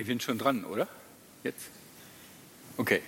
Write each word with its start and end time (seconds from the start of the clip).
Ich 0.00 0.06
bin 0.06 0.18
schon 0.18 0.38
dran, 0.38 0.64
oder? 0.64 0.88
Jetzt? 1.44 1.68
Okay. 2.78 3.02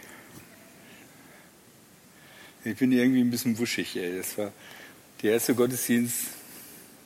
Ich 2.65 2.77
bin 2.77 2.93
irgendwie 2.93 3.23
ein 3.23 3.31
bisschen 3.31 3.57
wuschig, 3.57 3.97
ey. 3.97 4.19
Das 4.19 4.37
war 4.37 4.53
der 5.23 5.33
erste 5.33 5.55
Gottesdienst, 5.55 6.27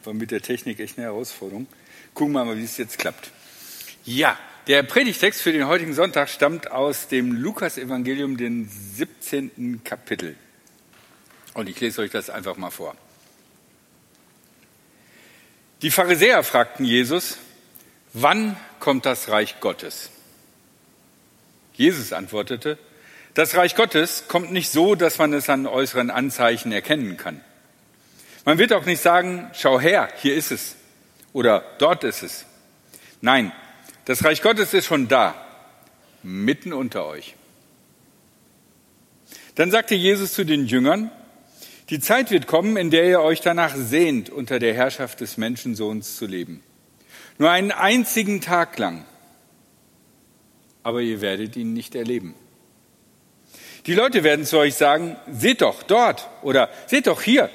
war 0.03 0.13
mit 0.13 0.33
der 0.33 0.43
Technik 0.43 0.81
echt 0.81 0.99
eine 0.99 1.07
Herausforderung. 1.07 1.69
Gucken 2.15 2.35
wir 2.35 2.45
mal, 2.45 2.59
wie 2.59 2.65
es 2.65 2.77
jetzt 2.79 2.99
klappt. 2.99 3.31
Ja, 4.05 4.37
der 4.67 4.83
Predigtext 4.83 5.41
für 5.41 5.53
den 5.53 5.69
heutigen 5.69 5.95
Sonntag 5.95 6.31
stammt 6.31 6.69
aus 6.73 7.07
dem 7.07 7.31
Lukas-Evangelium, 7.31 8.37
den 8.37 8.69
17. 8.69 9.83
Kapitel. 9.85 10.35
Und 11.55 11.69
ich 11.69 11.79
lese 11.79 12.03
euch 12.03 12.11
das 12.11 12.29
einfach 12.29 12.57
mal 12.57 12.71
vor. 12.71 12.97
Die 15.83 15.93
Pharisäer 15.93 16.43
fragten 16.43 16.85
Jesus, 16.85 17.39
wann 18.13 18.57
kommt 18.87 19.05
das 19.05 19.31
Reich 19.31 19.59
Gottes? 19.59 20.11
Jesus 21.73 22.13
antwortete, 22.13 22.79
das 23.35 23.57
Reich 23.57 23.75
Gottes 23.75 24.29
kommt 24.29 24.53
nicht 24.53 24.71
so, 24.71 24.95
dass 24.95 25.19
man 25.19 25.33
es 25.33 25.51
an 25.51 25.67
äußeren 25.67 26.09
Anzeichen 26.09 26.71
erkennen 26.71 27.17
kann. 27.17 27.41
Man 28.45 28.59
wird 28.59 28.73
auch 28.73 28.87
nicht 28.87 29.03
sagen, 29.03 29.51
schau 29.55 29.81
her, 29.81 30.09
hier 30.23 30.37
ist 30.37 30.53
es 30.53 30.77
oder 31.33 31.65
dort 31.79 32.05
ist 32.05 32.23
es. 32.23 32.47
Nein, 33.21 33.51
das 34.05 34.25
Reich 34.25 34.41
Gottes 34.41 34.73
ist 34.73 34.87
schon 34.87 35.09
da, 35.09 35.35
mitten 36.23 36.73
unter 36.73 37.07
euch. 37.07 37.35
Dann 39.57 39.73
sagte 39.73 39.97
Jesus 39.97 40.33
zu 40.33 40.47
den 40.47 40.65
Jüngern, 40.67 41.11
die 41.91 41.99
Zeit 41.99 42.31
wird 42.31 42.47
kommen, 42.47 42.77
in 42.77 42.91
der 42.91 43.05
ihr 43.09 43.21
euch 43.21 43.41
danach 43.41 43.75
sehnt, 43.75 44.31
unter 44.31 44.61
der 44.61 44.75
Herrschaft 44.75 45.21
des 45.21 45.39
Menschensohns 45.39 46.15
zu 46.15 46.27
leben. 46.27 46.63
Nur 47.39 47.51
einen 47.51 47.73
einzigen 47.73 48.41
Tag 48.41 48.79
lang. 48.79 49.05
Aber 50.83 51.01
ihr 51.01 51.21
werdet 51.21 51.57
ihn 51.57 51.73
nicht 51.73 51.95
erleben. 51.95 52.35
Die 53.87 53.95
Leute 53.95 54.25
werden 54.25 54.45
zu 54.45 54.59
euch 54.59 54.75
sagen, 54.75 55.17
seht 55.31 55.63
doch 55.63 55.83
dort 55.83 56.29
oder 56.43 56.69
seht 56.87 57.07
doch 57.07 57.23
hier. 57.23 57.51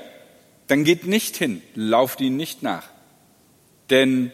Dann 0.68 0.84
geht 0.84 1.06
nicht 1.06 1.36
hin, 1.36 1.62
lauft 1.76 2.22
ihnen 2.22 2.38
nicht 2.38 2.64
nach. 2.64 2.88
Denn 3.90 4.32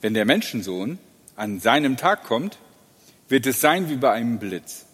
wenn 0.00 0.14
der 0.14 0.24
Menschensohn 0.24 0.98
an 1.36 1.60
seinem 1.60 1.96
Tag 1.96 2.24
kommt, 2.24 2.58
wird 3.28 3.46
es 3.46 3.60
sein 3.60 3.88
wie 3.88 3.96
bei 3.96 4.10
einem 4.10 4.38
Blitz. 4.38 4.86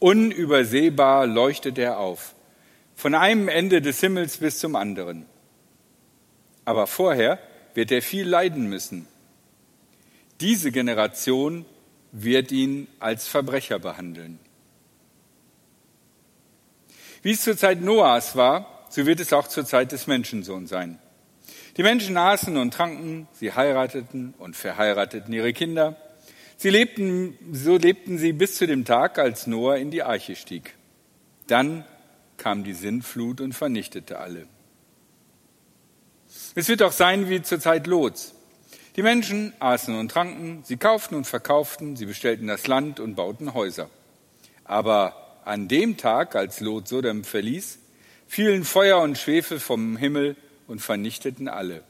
Unübersehbar 0.00 1.26
leuchtet 1.26 1.78
er 1.78 1.98
auf, 1.98 2.34
von 2.96 3.14
einem 3.14 3.48
Ende 3.48 3.80
des 3.80 4.00
Himmels 4.00 4.38
bis 4.38 4.58
zum 4.58 4.74
anderen. 4.74 5.26
Aber 6.64 6.86
vorher 6.86 7.38
wird 7.74 7.92
er 7.92 8.02
viel 8.02 8.26
leiden 8.26 8.68
müssen. 8.68 9.06
Diese 10.40 10.72
Generation 10.72 11.66
wird 12.12 12.50
ihn 12.52 12.88
als 12.98 13.28
Verbrecher 13.28 13.78
behandeln. 13.78 14.38
Wie 17.22 17.32
es 17.32 17.42
zur 17.42 17.56
Zeit 17.56 17.82
Noahs 17.82 18.36
war, 18.36 18.86
so 18.88 19.06
wird 19.06 19.20
es 19.20 19.32
auch 19.32 19.46
zur 19.46 19.66
Zeit 19.66 19.92
des 19.92 20.06
Menschensohns 20.06 20.70
sein. 20.70 20.98
Die 21.76 21.82
Menschen 21.82 22.16
aßen 22.16 22.56
und 22.56 22.72
tranken, 22.72 23.28
sie 23.32 23.52
heirateten 23.52 24.34
und 24.38 24.56
verheirateten 24.56 25.32
ihre 25.32 25.52
Kinder. 25.52 25.96
Sie 26.56 26.70
lebten, 26.70 27.38
so 27.52 27.76
lebten 27.76 28.18
sie 28.18 28.32
bis 28.32 28.56
zu 28.56 28.66
dem 28.66 28.84
Tag, 28.84 29.18
als 29.18 29.46
Noah 29.46 29.76
in 29.76 29.90
die 29.90 30.02
Arche 30.02 30.36
stieg. 30.36 30.74
Dann 31.46 31.84
kam 32.36 32.64
die 32.64 32.72
Sintflut 32.72 33.40
und 33.40 33.52
vernichtete 33.52 34.18
alle. 34.18 34.46
Es 36.54 36.68
wird 36.68 36.82
auch 36.82 36.92
sein 36.92 37.28
wie 37.28 37.42
zur 37.42 37.60
Zeit 37.60 37.86
Lots. 37.86 38.34
Die 38.96 39.02
Menschen 39.02 39.52
aßen 39.60 39.96
und 39.96 40.10
tranken, 40.10 40.62
sie 40.64 40.76
kauften 40.76 41.14
und 41.14 41.26
verkauften, 41.26 41.96
sie 41.96 42.06
bestellten 42.06 42.48
das 42.48 42.66
Land 42.66 42.98
und 42.98 43.14
bauten 43.14 43.54
Häuser. 43.54 43.88
Aber 44.64 45.38
an 45.44 45.68
dem 45.68 45.96
Tag, 45.96 46.34
als 46.34 46.60
Lot 46.60 46.88
Sodom 46.88 47.24
verließ, 47.24 47.78
fielen 48.26 48.64
Feuer 48.64 49.00
und 49.00 49.18
Schwefel 49.18 49.60
vom 49.60 49.96
Himmel 49.96 50.36
und 50.66 50.80
vernichteten 50.80 51.48
alle. 51.48 51.82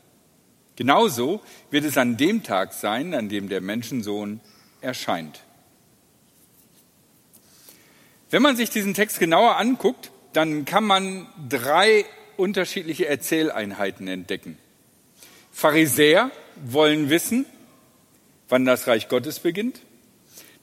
Genauso 0.77 1.41
wird 1.71 1.85
es 1.85 1.99
an 1.99 2.17
dem 2.17 2.43
Tag 2.43 2.73
sein, 2.73 3.13
an 3.15 3.29
dem 3.29 3.49
der 3.49 3.61
Menschensohn 3.61 4.41
erscheint. 4.81 5.41
Wenn 8.31 8.43
man 8.43 8.57
sich 8.57 8.71
diesen 8.71 8.95
Text 8.95 9.19
genauer 9.19 9.57
anguckt, 9.57 10.11
dann 10.33 10.65
kann 10.65 10.85
man 10.85 11.27
drei 11.49 12.05
unterschiedliche 12.37 13.07
Erzähleinheiten 13.09 14.09
entdecken. 14.09 14.57
Pharisäer 15.53 16.31
wollen 16.65 17.11
wissen, 17.11 17.47
wann 18.49 18.65
das 18.65 18.87
Reich 18.87 19.09
Gottes 19.09 19.41
beginnt. 19.41 19.81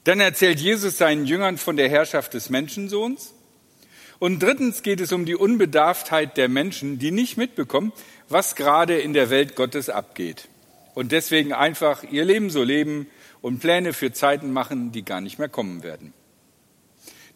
Dann 0.04 0.20
erzählt 0.20 0.60
Jesus 0.60 0.98
seinen 0.98 1.26
Jüngern 1.26 1.58
von 1.58 1.76
der 1.76 1.88
Herrschaft 1.88 2.34
des 2.34 2.50
Menschensohns. 2.50 3.34
Und 4.18 4.42
drittens 4.42 4.82
geht 4.82 5.00
es 5.00 5.12
um 5.12 5.26
die 5.26 5.36
Unbedarftheit 5.36 6.36
der 6.36 6.48
Menschen, 6.48 6.98
die 6.98 7.10
nicht 7.10 7.36
mitbekommen, 7.36 7.92
was 8.28 8.56
gerade 8.56 8.98
in 8.98 9.12
der 9.12 9.30
Welt 9.30 9.54
Gottes 9.54 9.90
abgeht. 9.90 10.48
Und 10.94 11.12
deswegen 11.12 11.52
einfach 11.52 12.02
ihr 12.02 12.24
Leben 12.24 12.50
so 12.50 12.62
leben 12.62 13.06
und 13.40 13.60
Pläne 13.60 13.92
für 13.92 14.12
Zeiten 14.12 14.52
machen, 14.52 14.90
die 14.92 15.04
gar 15.04 15.20
nicht 15.20 15.38
mehr 15.38 15.48
kommen 15.48 15.82
werden. 15.82 16.12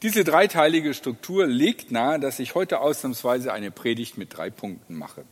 Diese 0.03 0.25
dreiteilige 0.25 0.94
Struktur 0.94 1.47
legt 1.47 1.93
nahe, 1.93 2.19
dass 2.19 2.41
ich 2.41 2.56
heute 2.56 2.81
ausnahmsweise 2.81 3.53
eine 3.53 3.71
Predigt 3.71 4.19
mit 4.19 4.37
drei 4.37 4.50
Punkten 4.50 4.97
mache. 4.97 5.25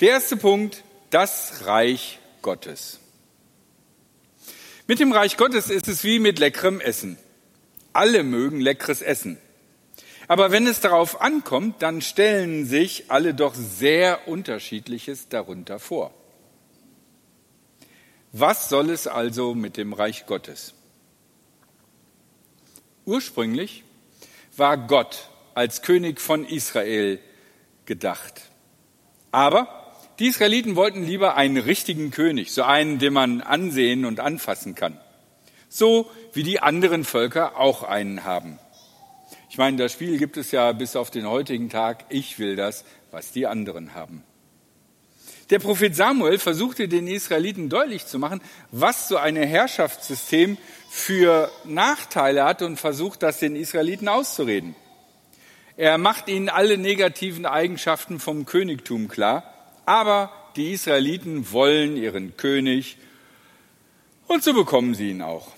Der 0.00 0.08
erste 0.08 0.36
Punkt, 0.36 0.82
das 1.12 1.66
Reich 1.66 2.18
Gottes. 2.40 2.98
Mit 4.88 4.98
dem 4.98 5.12
Reich 5.12 5.36
Gottes 5.36 5.68
ist 5.70 5.86
es 5.86 6.04
wie 6.04 6.18
mit 6.18 6.38
leckerem 6.38 6.80
Essen. 6.80 7.18
Alle 7.92 8.24
mögen 8.24 8.60
leckeres 8.60 9.02
Essen. 9.02 9.38
Aber 10.26 10.50
wenn 10.50 10.66
es 10.66 10.80
darauf 10.80 11.20
ankommt, 11.20 11.82
dann 11.82 12.00
stellen 12.00 12.64
sich 12.64 13.10
alle 13.10 13.34
doch 13.34 13.54
sehr 13.54 14.26
unterschiedliches 14.26 15.28
darunter 15.28 15.78
vor. 15.78 16.14
Was 18.32 18.70
soll 18.70 18.88
es 18.88 19.06
also 19.06 19.54
mit 19.54 19.76
dem 19.76 19.92
Reich 19.92 20.24
Gottes? 20.24 20.72
Ursprünglich 23.04 23.84
war 24.56 24.78
Gott 24.78 25.28
als 25.54 25.82
König 25.82 26.22
von 26.22 26.46
Israel 26.46 27.20
gedacht. 27.84 28.40
Aber 29.30 29.81
die 30.22 30.28
Israeliten 30.28 30.76
wollten 30.76 31.04
lieber 31.04 31.34
einen 31.36 31.56
richtigen 31.56 32.12
König, 32.12 32.52
so 32.52 32.62
einen, 32.62 33.00
den 33.00 33.12
man 33.12 33.40
ansehen 33.40 34.04
und 34.04 34.20
anfassen 34.20 34.76
kann. 34.76 34.96
So 35.68 36.08
wie 36.32 36.44
die 36.44 36.60
anderen 36.60 37.02
Völker 37.02 37.58
auch 37.58 37.82
einen 37.82 38.22
haben. 38.22 38.60
Ich 39.50 39.58
meine, 39.58 39.78
das 39.78 39.90
Spiel 39.90 40.18
gibt 40.18 40.36
es 40.36 40.52
ja 40.52 40.70
bis 40.70 40.94
auf 40.94 41.10
den 41.10 41.28
heutigen 41.28 41.70
Tag. 41.70 42.04
Ich 42.08 42.38
will 42.38 42.54
das, 42.54 42.84
was 43.10 43.32
die 43.32 43.48
anderen 43.48 43.94
haben. 43.94 44.22
Der 45.50 45.58
Prophet 45.58 45.96
Samuel 45.96 46.38
versuchte 46.38 46.86
den 46.86 47.08
Israeliten 47.08 47.68
deutlich 47.68 48.06
zu 48.06 48.20
machen, 48.20 48.40
was 48.70 49.08
so 49.08 49.16
ein 49.16 49.34
Herrschaftssystem 49.34 50.56
für 50.88 51.50
Nachteile 51.64 52.44
hat 52.44 52.62
und 52.62 52.76
versucht, 52.76 53.24
das 53.24 53.40
den 53.40 53.56
Israeliten 53.56 54.06
auszureden. 54.06 54.76
Er 55.76 55.98
macht 55.98 56.28
ihnen 56.28 56.48
alle 56.48 56.78
negativen 56.78 57.44
Eigenschaften 57.44 58.20
vom 58.20 58.46
Königtum 58.46 59.08
klar, 59.08 59.51
aber 59.86 60.32
die 60.56 60.72
Israeliten 60.72 61.52
wollen 61.52 61.96
ihren 61.96 62.36
König 62.36 62.96
und 64.26 64.42
so 64.42 64.54
bekommen 64.54 64.94
sie 64.94 65.10
ihn 65.10 65.22
auch. 65.22 65.48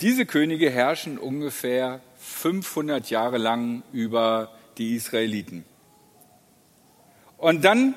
Diese 0.00 0.26
Könige 0.26 0.70
herrschen 0.70 1.16
ungefähr 1.16 2.00
500 2.18 3.08
Jahre 3.08 3.38
lang 3.38 3.82
über 3.92 4.52
die 4.76 4.94
Israeliten. 4.94 5.64
Und 7.38 7.64
dann 7.64 7.94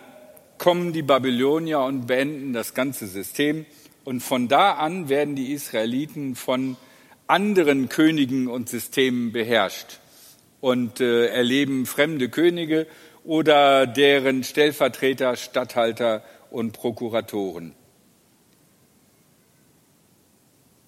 kommen 0.58 0.94
die 0.94 1.02
Babylonier 1.02 1.80
und 1.80 2.06
beenden 2.06 2.54
das 2.54 2.74
ganze 2.74 3.08
System. 3.08 3.66
Und 4.04 4.22
von 4.22 4.48
da 4.48 4.74
an 4.74 5.10
werden 5.10 5.36
die 5.36 5.52
Israeliten 5.52 6.36
von 6.36 6.78
anderen 7.28 7.90
Königen 7.90 8.48
und 8.48 8.70
Systemen 8.70 9.32
beherrscht 9.32 10.00
und 10.62 11.00
äh, 11.00 11.28
erleben 11.28 11.86
fremde 11.86 12.30
Könige 12.30 12.88
oder 13.24 13.88
deren 13.88 14.44
Stellvertreter, 14.44 15.36
Statthalter 15.36 16.24
und 16.50 16.72
Prokuratoren. 16.74 17.76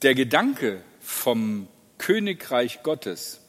Der 0.02 0.16
Gedanke 0.16 0.82
vom 1.00 1.68
Königreich 1.98 2.82
Gottes 2.82 3.42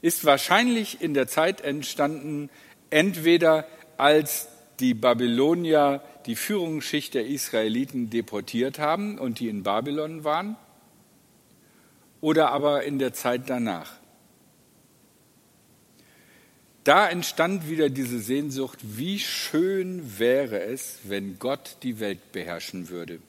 ist 0.00 0.24
wahrscheinlich 0.24 1.00
in 1.00 1.14
der 1.14 1.26
Zeit 1.26 1.60
entstanden, 1.60 2.50
entweder 2.90 3.66
als 3.98 4.48
die 4.80 4.94
Babylonier 4.94 6.02
die 6.26 6.36
Führungsschicht 6.36 7.14
der 7.14 7.26
Israeliten 7.26 8.10
deportiert 8.10 8.78
haben 8.78 9.18
und 9.18 9.40
die 9.40 9.48
in 9.48 9.62
Babylon 9.62 10.24
waren, 10.24 10.56
oder 12.20 12.52
aber 12.52 12.84
in 12.84 12.98
der 12.98 13.12
Zeit 13.12 13.50
danach. 13.50 14.01
Da 16.84 17.08
entstand 17.08 17.68
wieder 17.68 17.90
diese 17.90 18.18
Sehnsucht, 18.18 18.78
wie 18.82 19.20
schön 19.20 20.18
wäre 20.18 20.62
es, 20.62 20.98
wenn 21.04 21.38
Gott 21.38 21.76
die 21.84 22.00
Welt 22.00 22.32
beherrschen 22.32 22.88
würde. 22.88 23.20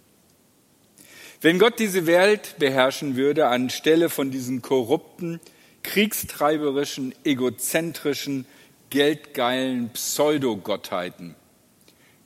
Wenn 1.39 1.59
Gott 1.59 1.77
diese 1.77 2.07
Welt 2.07 2.55
beherrschen 2.57 3.15
würde 3.15 3.47
anstelle 3.47 4.09
von 4.09 4.31
diesen 4.31 4.61
korrupten, 4.61 5.39
kriegstreiberischen, 5.83 7.13
egozentrischen, 7.25 8.45
geldgeilen 8.89 9.89
Pseudogottheiten, 9.89 11.35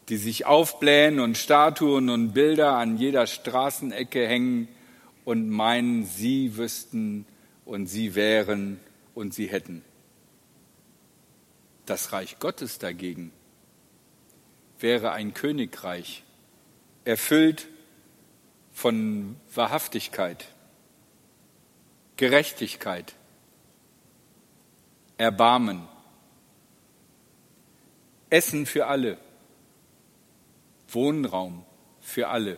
die 0.07 0.18
sich 0.18 0.45
aufblähen 0.45 1.19
und 1.19 1.38
Statuen 1.38 2.09
und 2.09 2.33
Bilder 2.33 2.74
an 2.74 2.97
jeder 2.97 3.27
Straßenecke 3.27 4.25
hängen 4.25 4.68
und 5.25 5.50
meinen, 5.50 6.06
sie 6.06 6.56
wüssten 6.56 7.25
und 7.65 7.88
sie 7.88 8.15
wären 8.15 8.79
und 9.15 9.33
sie 9.33 9.47
hätten. 9.47 9.81
Das 11.88 12.12
Reich 12.12 12.38
Gottes 12.39 12.80
dagegen 12.80 13.31
wäre 14.78 15.13
ein 15.13 15.34
Königreich, 15.34 16.24
erfüllt 17.06 17.69
von 18.74 19.38
Wahrhaftigkeit, 19.56 20.50
Gerechtigkeit, 22.18 23.16
Erbarmen, 25.18 25.88
Essen 28.30 28.66
für 28.66 28.88
alle, 28.88 29.18
Wohnraum 30.89 31.66
für 32.01 32.28
alle. 32.28 32.57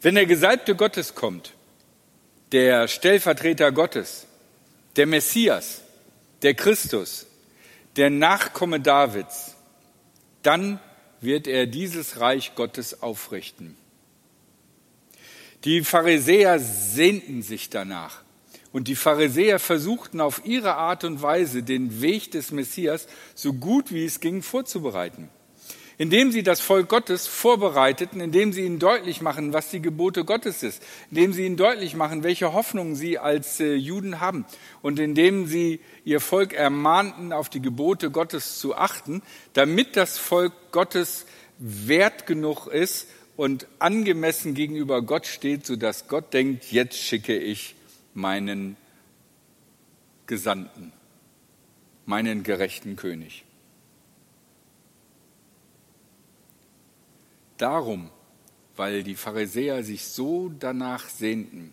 Wenn 0.00 0.14
der 0.14 0.24
Gesalbte 0.24 0.74
Gottes 0.74 1.14
kommt, 1.14 1.52
der 2.52 2.88
Stellvertreter 2.88 3.72
Gottes, 3.72 4.26
der 4.96 5.06
Messias, 5.06 5.82
der 6.44 6.54
Christus, 6.54 7.26
der 7.96 8.10
Nachkomme 8.10 8.78
Davids, 8.78 9.56
dann 10.42 10.78
wird 11.20 11.46
er 11.46 11.66
dieses 11.66 12.20
Reich 12.20 12.54
Gottes 12.54 13.02
aufrichten. 13.02 13.76
Die 15.64 15.82
Pharisäer 15.82 16.60
sehnten 16.60 17.42
sich 17.42 17.70
danach. 17.70 18.22
Und 18.72 18.88
die 18.88 18.96
Pharisäer 18.96 19.58
versuchten 19.58 20.20
auf 20.20 20.44
ihre 20.44 20.74
Art 20.74 21.04
und 21.04 21.22
Weise 21.22 21.62
den 21.62 22.02
Weg 22.02 22.32
des 22.32 22.50
Messias 22.50 23.06
so 23.34 23.52
gut 23.52 23.92
wie 23.92 24.04
es 24.04 24.20
ging 24.20 24.42
vorzubereiten 24.42 25.30
indem 25.98 26.32
sie 26.32 26.42
das 26.42 26.60
Volk 26.60 26.88
Gottes 26.88 27.26
vorbereiteten, 27.26 28.20
indem 28.20 28.52
sie 28.52 28.62
ihnen 28.62 28.78
deutlich 28.78 29.20
machen, 29.20 29.52
was 29.52 29.70
die 29.70 29.80
Gebote 29.80 30.24
Gottes 30.24 30.62
ist, 30.62 30.82
indem 31.10 31.32
sie 31.32 31.46
ihnen 31.46 31.56
deutlich 31.56 31.94
machen, 31.94 32.22
welche 32.22 32.52
Hoffnung 32.52 32.94
sie 32.94 33.18
als 33.18 33.60
äh, 33.60 33.74
Juden 33.74 34.20
haben 34.20 34.44
und 34.82 34.98
indem 34.98 35.46
sie 35.46 35.80
ihr 36.04 36.20
Volk 36.20 36.52
ermahnten, 36.52 37.32
auf 37.32 37.48
die 37.48 37.62
Gebote 37.62 38.10
Gottes 38.10 38.58
zu 38.58 38.74
achten, 38.74 39.22
damit 39.52 39.96
das 39.96 40.18
Volk 40.18 40.52
Gottes 40.72 41.26
wert 41.58 42.26
genug 42.26 42.66
ist 42.66 43.08
und 43.36 43.66
angemessen 43.78 44.54
gegenüber 44.54 45.02
Gott 45.02 45.26
steht, 45.26 45.66
sodass 45.66 46.08
Gott 46.08 46.32
denkt, 46.32 46.70
jetzt 46.72 46.98
schicke 46.98 47.36
ich 47.36 47.74
meinen 48.14 48.76
Gesandten, 50.26 50.92
meinen 52.06 52.42
gerechten 52.42 52.96
König. 52.96 53.43
Darum, 57.56 58.10
weil 58.76 59.02
die 59.02 59.14
Pharisäer 59.14 59.84
sich 59.84 60.06
so 60.06 60.48
danach 60.48 61.08
sehnten, 61.08 61.72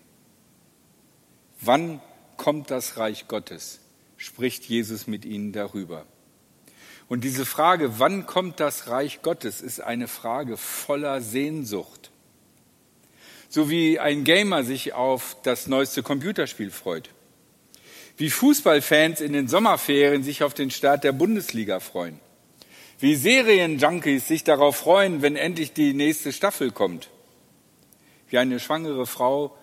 wann 1.59 2.01
kommt 2.37 2.69
das 2.69 2.97
Reich 2.97 3.27
Gottes, 3.27 3.79
spricht 4.17 4.65
Jesus 4.65 5.07
mit 5.07 5.25
ihnen 5.25 5.51
darüber. 5.51 6.05
Und 7.07 7.23
diese 7.23 7.45
Frage, 7.45 7.99
wann 7.99 8.25
kommt 8.25 8.59
das 8.59 8.87
Reich 8.87 9.21
Gottes, 9.21 9.61
ist 9.61 9.81
eine 9.81 10.07
Frage 10.07 10.55
voller 10.55 11.21
Sehnsucht. 11.21 12.11
So 13.49 13.69
wie 13.69 13.99
ein 13.99 14.23
Gamer 14.23 14.63
sich 14.63 14.93
auf 14.93 15.35
das 15.43 15.67
neueste 15.67 16.03
Computerspiel 16.03 16.71
freut. 16.71 17.09
Wie 18.15 18.29
Fußballfans 18.29 19.19
in 19.19 19.33
den 19.33 19.47
Sommerferien 19.47 20.23
sich 20.23 20.43
auf 20.43 20.53
den 20.53 20.71
Start 20.71 21.03
der 21.03 21.11
Bundesliga 21.11 21.79
freuen 21.79 22.19
wie 23.01 23.15
Serienjunkies 23.15 24.27
sich 24.27 24.43
darauf 24.43 24.77
freuen, 24.77 25.21
wenn 25.21 25.35
endlich 25.35 25.73
die 25.73 25.93
nächste 25.93 26.31
Staffel 26.31 26.71
kommt. 26.71 27.09
Wie 28.29 28.37
eine 28.37 28.59
schwangere 28.59 29.07
Frau 29.07 29.57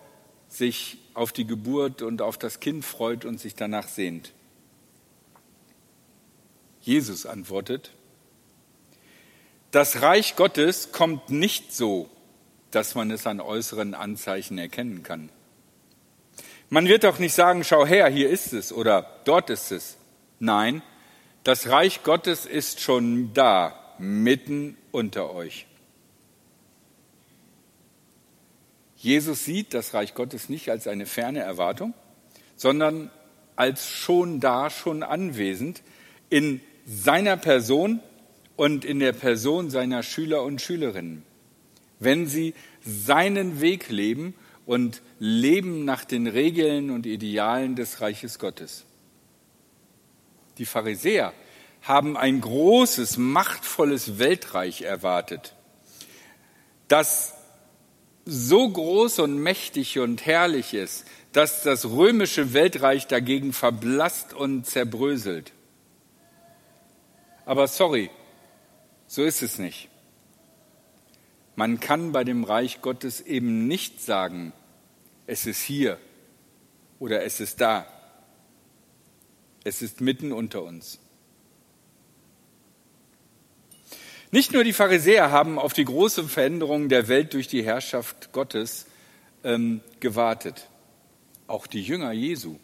sich 0.49 0.97
auf 1.13 1.31
die 1.31 1.47
Geburt 1.47 2.01
und 2.01 2.21
auf 2.21 2.37
das 2.37 2.59
Kind 2.59 2.83
freut 2.83 3.23
und 3.23 3.39
sich 3.39 3.55
danach 3.55 3.87
sehnt. 3.87 4.33
Jesus 6.81 7.25
antwortet, 7.25 7.91
das 9.71 10.01
Reich 10.01 10.35
Gottes 10.35 10.91
kommt 10.91 11.29
nicht 11.29 11.73
so, 11.73 12.09
dass 12.71 12.95
man 12.95 13.09
es 13.11 13.25
an 13.25 13.39
äußeren 13.39 13.93
Anzeichen 13.93 14.57
erkennen 14.57 15.03
kann. 15.03 15.29
Man 16.69 16.87
wird 16.87 17.03
doch 17.03 17.19
nicht 17.19 17.33
sagen, 17.33 17.63
schau 17.63 17.85
her, 17.85 18.07
hier 18.09 18.29
ist 18.29 18.53
es 18.53 18.73
oder 18.73 19.21
dort 19.25 19.49
ist 19.49 19.71
es. 19.71 19.97
Nein, 20.39 20.81
das 21.43 21.69
Reich 21.69 22.03
Gottes 22.03 22.45
ist 22.45 22.81
schon 22.81 23.33
da, 23.33 23.95
mitten 23.97 24.77
unter 24.91 25.33
euch. 25.33 25.67
Jesus 28.95 29.45
sieht 29.45 29.73
das 29.73 29.93
Reich 29.93 30.13
Gottes 30.13 30.49
nicht 30.49 30.69
als 30.69 30.87
eine 30.87 31.05
ferne 31.05 31.39
Erwartung, 31.39 31.93
sondern 32.57 33.09
als 33.55 33.87
schon 33.87 34.39
da, 34.39 34.69
schon 34.69 35.03
anwesend 35.03 35.81
in 36.29 36.61
seiner 36.85 37.37
Person 37.37 38.01
und 38.57 38.83
in 38.83 38.99
der 38.99 39.13
Person 39.13 39.69
seiner 39.69 40.03
Schüler 40.03 40.43
und 40.43 40.61
Schülerinnen. 40.61 41.23
Wenn 41.99 42.27
sie 42.27 42.53
seinen 42.81 43.61
Weg 43.61 43.89
leben 43.89 44.33
und 44.65 45.01
leben 45.19 45.85
nach 45.85 46.03
den 46.03 46.27
Regeln 46.27 46.89
und 46.89 47.05
Idealen 47.05 47.75
des 47.75 48.01
Reiches 48.01 48.37
Gottes. 48.37 48.85
Die 50.59 50.65
Pharisäer 50.65 51.33
haben 51.81 52.17
ein 52.17 52.41
großes, 52.41 53.17
machtvolles 53.17 54.19
Weltreich 54.19 54.81
erwartet, 54.81 55.55
das 56.89 57.33
so 58.25 58.69
groß 58.69 59.19
und 59.19 59.39
mächtig 59.39 59.99
und 59.99 60.25
herrlich 60.25 60.73
ist, 60.73 61.05
dass 61.31 61.63
das 61.63 61.85
römische 61.85 62.53
Weltreich 62.53 63.07
dagegen 63.07 63.53
verblasst 63.53 64.33
und 64.33 64.65
zerbröselt. 64.65 65.53
Aber 67.45 67.67
sorry, 67.67 68.11
so 69.07 69.23
ist 69.23 69.41
es 69.41 69.57
nicht. 69.57 69.89
Man 71.55 71.79
kann 71.79 72.11
bei 72.11 72.23
dem 72.23 72.43
Reich 72.43 72.81
Gottes 72.81 73.21
eben 73.21 73.67
nicht 73.67 74.01
sagen, 74.01 74.51
es 75.25 75.45
ist 75.45 75.61
hier 75.61 75.97
oder 76.99 77.23
es 77.23 77.39
ist 77.39 77.61
da. 77.61 77.87
Es 79.63 79.81
ist 79.81 80.01
mitten 80.01 80.31
unter 80.31 80.63
uns. 80.63 80.99
Nicht 84.31 84.53
nur 84.53 84.63
die 84.63 84.73
Pharisäer 84.73 85.31
haben 85.31 85.57
auf 85.57 85.73
die 85.73 85.85
große 85.85 86.23
Veränderung 86.25 86.87
der 86.87 87.07
Welt 87.07 87.33
durch 87.33 87.47
die 87.47 87.63
Herrschaft 87.63 88.31
Gottes 88.31 88.85
ähm, 89.43 89.81
gewartet, 89.99 90.67
auch 91.47 91.65
die 91.65 91.81
Jünger 91.81 92.11
Jesu. 92.11 92.57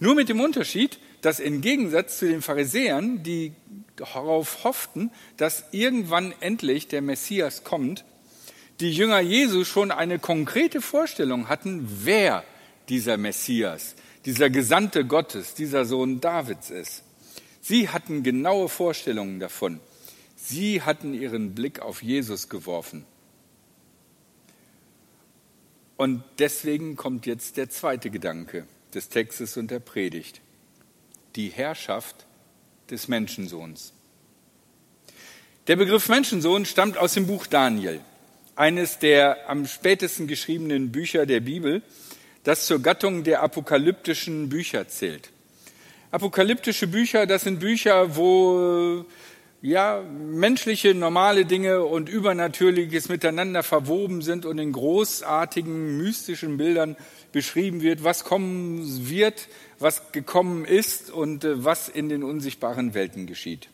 Nur 0.00 0.16
mit 0.16 0.28
dem 0.28 0.40
Unterschied, 0.40 0.98
dass 1.20 1.38
im 1.38 1.60
Gegensatz 1.60 2.18
zu 2.18 2.26
den 2.26 2.42
Pharisäern, 2.42 3.22
die 3.22 3.52
darauf 3.94 4.64
hofften, 4.64 5.12
dass 5.36 5.64
irgendwann 5.70 6.34
endlich 6.40 6.88
der 6.88 7.02
Messias 7.02 7.62
kommt, 7.62 8.04
die 8.80 8.90
Jünger 8.90 9.20
Jesu 9.20 9.64
schon 9.64 9.92
eine 9.92 10.18
konkrete 10.18 10.80
Vorstellung 10.80 11.48
hatten, 11.48 11.86
wer 12.02 12.42
dieser 12.88 13.16
Messias, 13.16 13.94
dieser 14.24 14.50
Gesandte 14.50 15.04
Gottes, 15.04 15.54
dieser 15.54 15.84
Sohn 15.84 16.20
Davids 16.20 16.70
ist. 16.70 17.02
Sie 17.60 17.88
hatten 17.88 18.22
genaue 18.22 18.68
Vorstellungen 18.68 19.40
davon. 19.40 19.80
Sie 20.36 20.82
hatten 20.82 21.14
ihren 21.14 21.54
Blick 21.54 21.80
auf 21.80 22.02
Jesus 22.02 22.48
geworfen. 22.48 23.04
Und 25.96 26.24
deswegen 26.38 26.96
kommt 26.96 27.26
jetzt 27.26 27.56
der 27.56 27.70
zweite 27.70 28.10
Gedanke 28.10 28.66
des 28.92 29.08
Textes 29.08 29.56
und 29.56 29.70
der 29.70 29.78
Predigt. 29.78 30.40
Die 31.36 31.48
Herrschaft 31.48 32.26
des 32.90 33.08
Menschensohns. 33.08 33.92
Der 35.68 35.76
Begriff 35.76 36.08
Menschensohn 36.08 36.66
stammt 36.66 36.98
aus 36.98 37.14
dem 37.14 37.28
Buch 37.28 37.46
Daniel, 37.46 38.00
eines 38.56 38.98
der 38.98 39.48
am 39.48 39.66
spätesten 39.66 40.26
geschriebenen 40.26 40.90
Bücher 40.90 41.24
der 41.24 41.38
Bibel 41.38 41.82
das 42.44 42.66
zur 42.66 42.80
Gattung 42.80 43.24
der 43.24 43.42
apokalyptischen 43.42 44.48
Bücher 44.48 44.88
zählt. 44.88 45.30
Apokalyptische 46.10 46.86
Bücher, 46.86 47.26
das 47.26 47.42
sind 47.42 47.60
Bücher, 47.60 48.16
wo 48.16 49.04
ja, 49.62 50.02
menschliche, 50.02 50.92
normale 50.92 51.44
Dinge 51.44 51.84
und 51.84 52.08
Übernatürliches 52.08 53.08
miteinander 53.08 53.62
verwoben 53.62 54.20
sind 54.20 54.44
und 54.44 54.58
in 54.58 54.72
großartigen, 54.72 55.96
mystischen 55.96 56.56
Bildern 56.56 56.96
beschrieben 57.30 57.80
wird, 57.80 58.02
was 58.02 58.24
kommen 58.24 59.08
wird, 59.08 59.48
was 59.78 60.10
gekommen 60.10 60.64
ist 60.64 61.10
und 61.10 61.44
äh, 61.44 61.64
was 61.64 61.88
in 61.88 62.08
den 62.08 62.24
unsichtbaren 62.24 62.92
Welten 62.92 63.26
geschieht. 63.26 63.68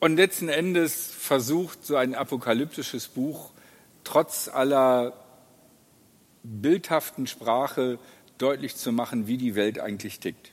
Und 0.00 0.16
letzten 0.16 0.48
Endes 0.48 1.06
versucht 1.06 1.86
so 1.86 1.96
ein 1.96 2.14
apokalyptisches 2.14 3.08
Buch 3.08 3.50
trotz 4.04 4.48
aller 4.48 5.14
bildhaften 6.46 7.26
Sprache 7.26 7.98
deutlich 8.38 8.76
zu 8.76 8.92
machen, 8.92 9.26
wie 9.26 9.36
die 9.36 9.54
Welt 9.54 9.78
eigentlich 9.80 10.20
tickt. 10.20 10.52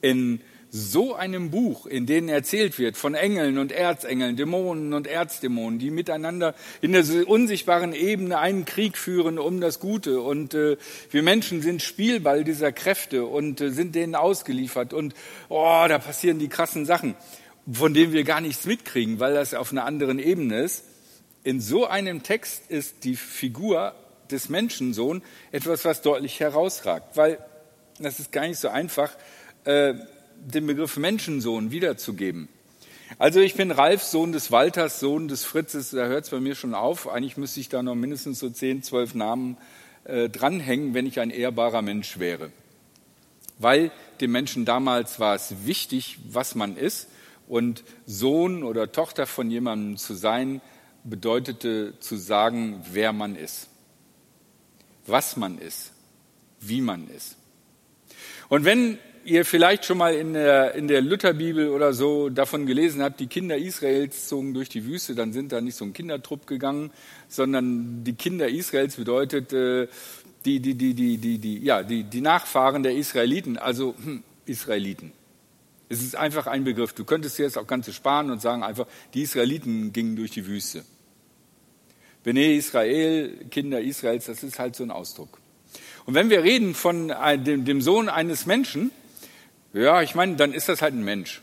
In 0.00 0.40
so 0.74 1.14
einem 1.14 1.50
Buch, 1.50 1.84
in 1.84 2.06
dem 2.06 2.30
erzählt 2.30 2.78
wird 2.78 2.96
von 2.96 3.14
Engeln 3.14 3.58
und 3.58 3.72
Erzengeln, 3.72 4.36
Dämonen 4.36 4.94
und 4.94 5.06
Erzdämonen, 5.06 5.78
die 5.78 5.90
miteinander 5.90 6.54
in 6.80 6.92
der 6.92 7.04
unsichtbaren 7.28 7.92
Ebene 7.92 8.38
einen 8.38 8.64
Krieg 8.64 8.96
führen 8.96 9.38
um 9.38 9.60
das 9.60 9.80
Gute. 9.80 10.22
Und 10.22 10.54
äh, 10.54 10.78
wir 11.10 11.22
Menschen 11.22 11.60
sind 11.60 11.82
Spielball 11.82 12.42
dieser 12.42 12.72
Kräfte 12.72 13.26
und 13.26 13.60
äh, 13.60 13.70
sind 13.70 13.94
denen 13.94 14.14
ausgeliefert. 14.14 14.94
Und 14.94 15.14
oh, 15.50 15.84
da 15.86 15.98
passieren 15.98 16.38
die 16.38 16.48
krassen 16.48 16.86
Sachen, 16.86 17.16
von 17.70 17.92
denen 17.92 18.14
wir 18.14 18.24
gar 18.24 18.40
nichts 18.40 18.64
mitkriegen, 18.64 19.20
weil 19.20 19.34
das 19.34 19.52
auf 19.52 19.72
einer 19.72 19.84
anderen 19.84 20.18
Ebene 20.18 20.62
ist. 20.62 20.84
In 21.44 21.60
so 21.60 21.86
einem 21.86 22.22
Text 22.22 22.70
ist 22.70 23.04
die 23.04 23.16
Figur 23.16 23.94
des 24.32 24.48
Menschensohn 24.48 25.22
etwas, 25.52 25.84
was 25.84 26.02
deutlich 26.02 26.40
herausragt, 26.40 27.16
weil 27.16 27.38
das 27.98 28.18
ist 28.18 28.32
gar 28.32 28.46
nicht 28.46 28.58
so 28.58 28.68
einfach. 28.68 29.12
Äh, 29.64 29.94
den 30.44 30.66
Begriff 30.66 30.96
Menschensohn 30.96 31.70
wiederzugeben. 31.70 32.48
Also 33.18 33.40
ich 33.40 33.54
bin 33.54 33.70
Ralf, 33.70 34.02
Sohn 34.02 34.32
des 34.32 34.50
Walters, 34.50 34.98
Sohn 34.98 35.28
des 35.28 35.44
Fritzes, 35.44 35.90
da 35.90 36.06
hört 36.06 36.24
es 36.24 36.30
bei 36.30 36.40
mir 36.40 36.54
schon 36.54 36.74
auf. 36.74 37.08
Eigentlich 37.08 37.36
müsste 37.36 37.60
ich 37.60 37.68
da 37.68 37.82
noch 37.82 37.94
mindestens 37.94 38.38
so 38.38 38.50
zehn, 38.50 38.82
zwölf 38.82 39.14
Namen 39.14 39.56
äh, 40.04 40.28
dranhängen, 40.28 40.94
wenn 40.94 41.06
ich 41.06 41.20
ein 41.20 41.30
ehrbarer 41.30 41.82
Mensch 41.82 42.18
wäre. 42.18 42.50
Weil 43.58 43.92
dem 44.20 44.32
Menschen 44.32 44.64
damals 44.64 45.20
war 45.20 45.34
es 45.34 45.66
wichtig, 45.66 46.18
was 46.28 46.54
man 46.54 46.76
ist. 46.76 47.08
Und 47.46 47.84
Sohn 48.06 48.62
oder 48.64 48.90
Tochter 48.92 49.26
von 49.26 49.50
jemandem 49.50 49.98
zu 49.98 50.14
sein, 50.14 50.60
bedeutete 51.04 51.94
zu 52.00 52.16
sagen, 52.16 52.82
wer 52.92 53.12
man 53.12 53.36
ist, 53.36 53.68
was 55.06 55.36
man 55.36 55.58
ist, 55.58 55.92
wie 56.60 56.80
man 56.80 57.08
ist. 57.08 57.36
Und 58.48 58.64
wenn 58.64 58.98
ihr 59.24 59.44
vielleicht 59.44 59.84
schon 59.84 59.98
mal 59.98 60.14
in 60.14 60.34
der, 60.34 60.74
in 60.74 60.88
der 60.88 61.00
Lutherbibel 61.00 61.68
oder 61.68 61.92
so 61.92 62.28
davon 62.28 62.66
gelesen 62.66 63.02
habt, 63.02 63.20
die 63.20 63.26
Kinder 63.26 63.56
Israels 63.56 64.28
zogen 64.28 64.54
durch 64.54 64.68
die 64.68 64.84
Wüste, 64.84 65.14
dann 65.14 65.32
sind 65.32 65.52
da 65.52 65.60
nicht 65.60 65.76
so 65.76 65.84
ein 65.84 65.92
Kindertrupp 65.92 66.46
gegangen, 66.46 66.90
sondern 67.28 68.04
die 68.04 68.14
Kinder 68.14 68.48
Israels 68.48 68.96
bedeutet 68.96 69.52
äh, 69.52 69.86
die, 70.44 70.60
die, 70.60 70.74
die, 70.74 70.94
die, 70.94 71.18
die, 71.18 71.38
die, 71.38 71.58
ja, 71.64 71.82
die, 71.82 72.04
die 72.04 72.20
Nachfahren 72.20 72.82
der 72.82 72.94
Israeliten, 72.94 73.58
also 73.58 73.94
hm, 74.02 74.22
Israeliten. 74.46 75.12
Es 75.88 76.02
ist 76.02 76.16
einfach 76.16 76.46
ein 76.46 76.64
Begriff. 76.64 76.94
Du 76.94 77.04
könntest 77.04 77.38
dir 77.38 77.44
jetzt 77.44 77.58
auch 77.58 77.66
ganz 77.66 77.92
sparen 77.94 78.30
und 78.30 78.40
sagen 78.40 78.62
einfach, 78.62 78.86
die 79.14 79.22
Israeliten 79.22 79.92
gingen 79.92 80.16
durch 80.16 80.30
die 80.30 80.46
Wüste. 80.46 80.84
Bene 82.24 82.54
Israel, 82.54 83.46
Kinder 83.50 83.80
Israels, 83.80 84.26
das 84.26 84.42
ist 84.42 84.58
halt 84.58 84.76
so 84.76 84.84
ein 84.84 84.90
Ausdruck. 84.90 85.38
Und 86.04 86.14
wenn 86.14 86.30
wir 86.30 86.42
reden 86.42 86.74
von 86.74 87.12
dem, 87.44 87.64
dem 87.64 87.80
Sohn 87.80 88.08
eines 88.08 88.46
Menschen, 88.46 88.90
ja, 89.72 90.02
ich 90.02 90.14
meine, 90.14 90.36
dann 90.36 90.52
ist 90.52 90.68
das 90.68 90.82
halt 90.82 90.94
ein 90.94 91.04
Mensch. 91.04 91.40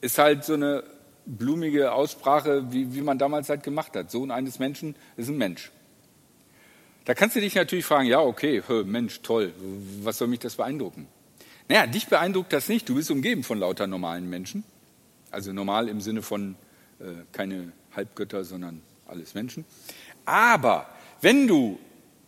Ist 0.00 0.18
halt 0.18 0.44
so 0.44 0.54
eine 0.54 0.84
blumige 1.26 1.92
Aussprache, 1.92 2.72
wie, 2.72 2.94
wie 2.94 3.00
man 3.00 3.18
damals 3.18 3.48
halt 3.48 3.62
gemacht 3.62 3.94
hat. 3.96 4.10
Sohn 4.10 4.30
eines 4.30 4.58
Menschen 4.58 4.94
ist 5.16 5.28
ein 5.28 5.38
Mensch. 5.38 5.70
Da 7.04 7.14
kannst 7.14 7.36
du 7.36 7.40
dich 7.40 7.54
natürlich 7.54 7.84
fragen, 7.84 8.08
ja, 8.08 8.20
okay, 8.20 8.62
Mensch, 8.84 9.20
toll, 9.20 9.52
was 10.02 10.18
soll 10.18 10.28
mich 10.28 10.40
das 10.40 10.56
beeindrucken? 10.56 11.06
Naja, 11.68 11.86
dich 11.86 12.08
beeindruckt 12.08 12.52
das 12.52 12.68
nicht. 12.68 12.88
Du 12.88 12.94
bist 12.94 13.10
umgeben 13.10 13.42
von 13.42 13.58
lauter 13.58 13.86
normalen 13.86 14.28
Menschen. 14.28 14.64
Also 15.30 15.52
normal 15.52 15.88
im 15.88 16.00
Sinne 16.00 16.22
von 16.22 16.52
äh, 16.52 16.63
keine 17.32 17.72
Halbgötter, 17.94 18.44
sondern 18.44 18.82
alles 19.06 19.34
Menschen. 19.34 19.64
Aber 20.24 20.88
wenn 21.20 21.46
du 21.46 21.78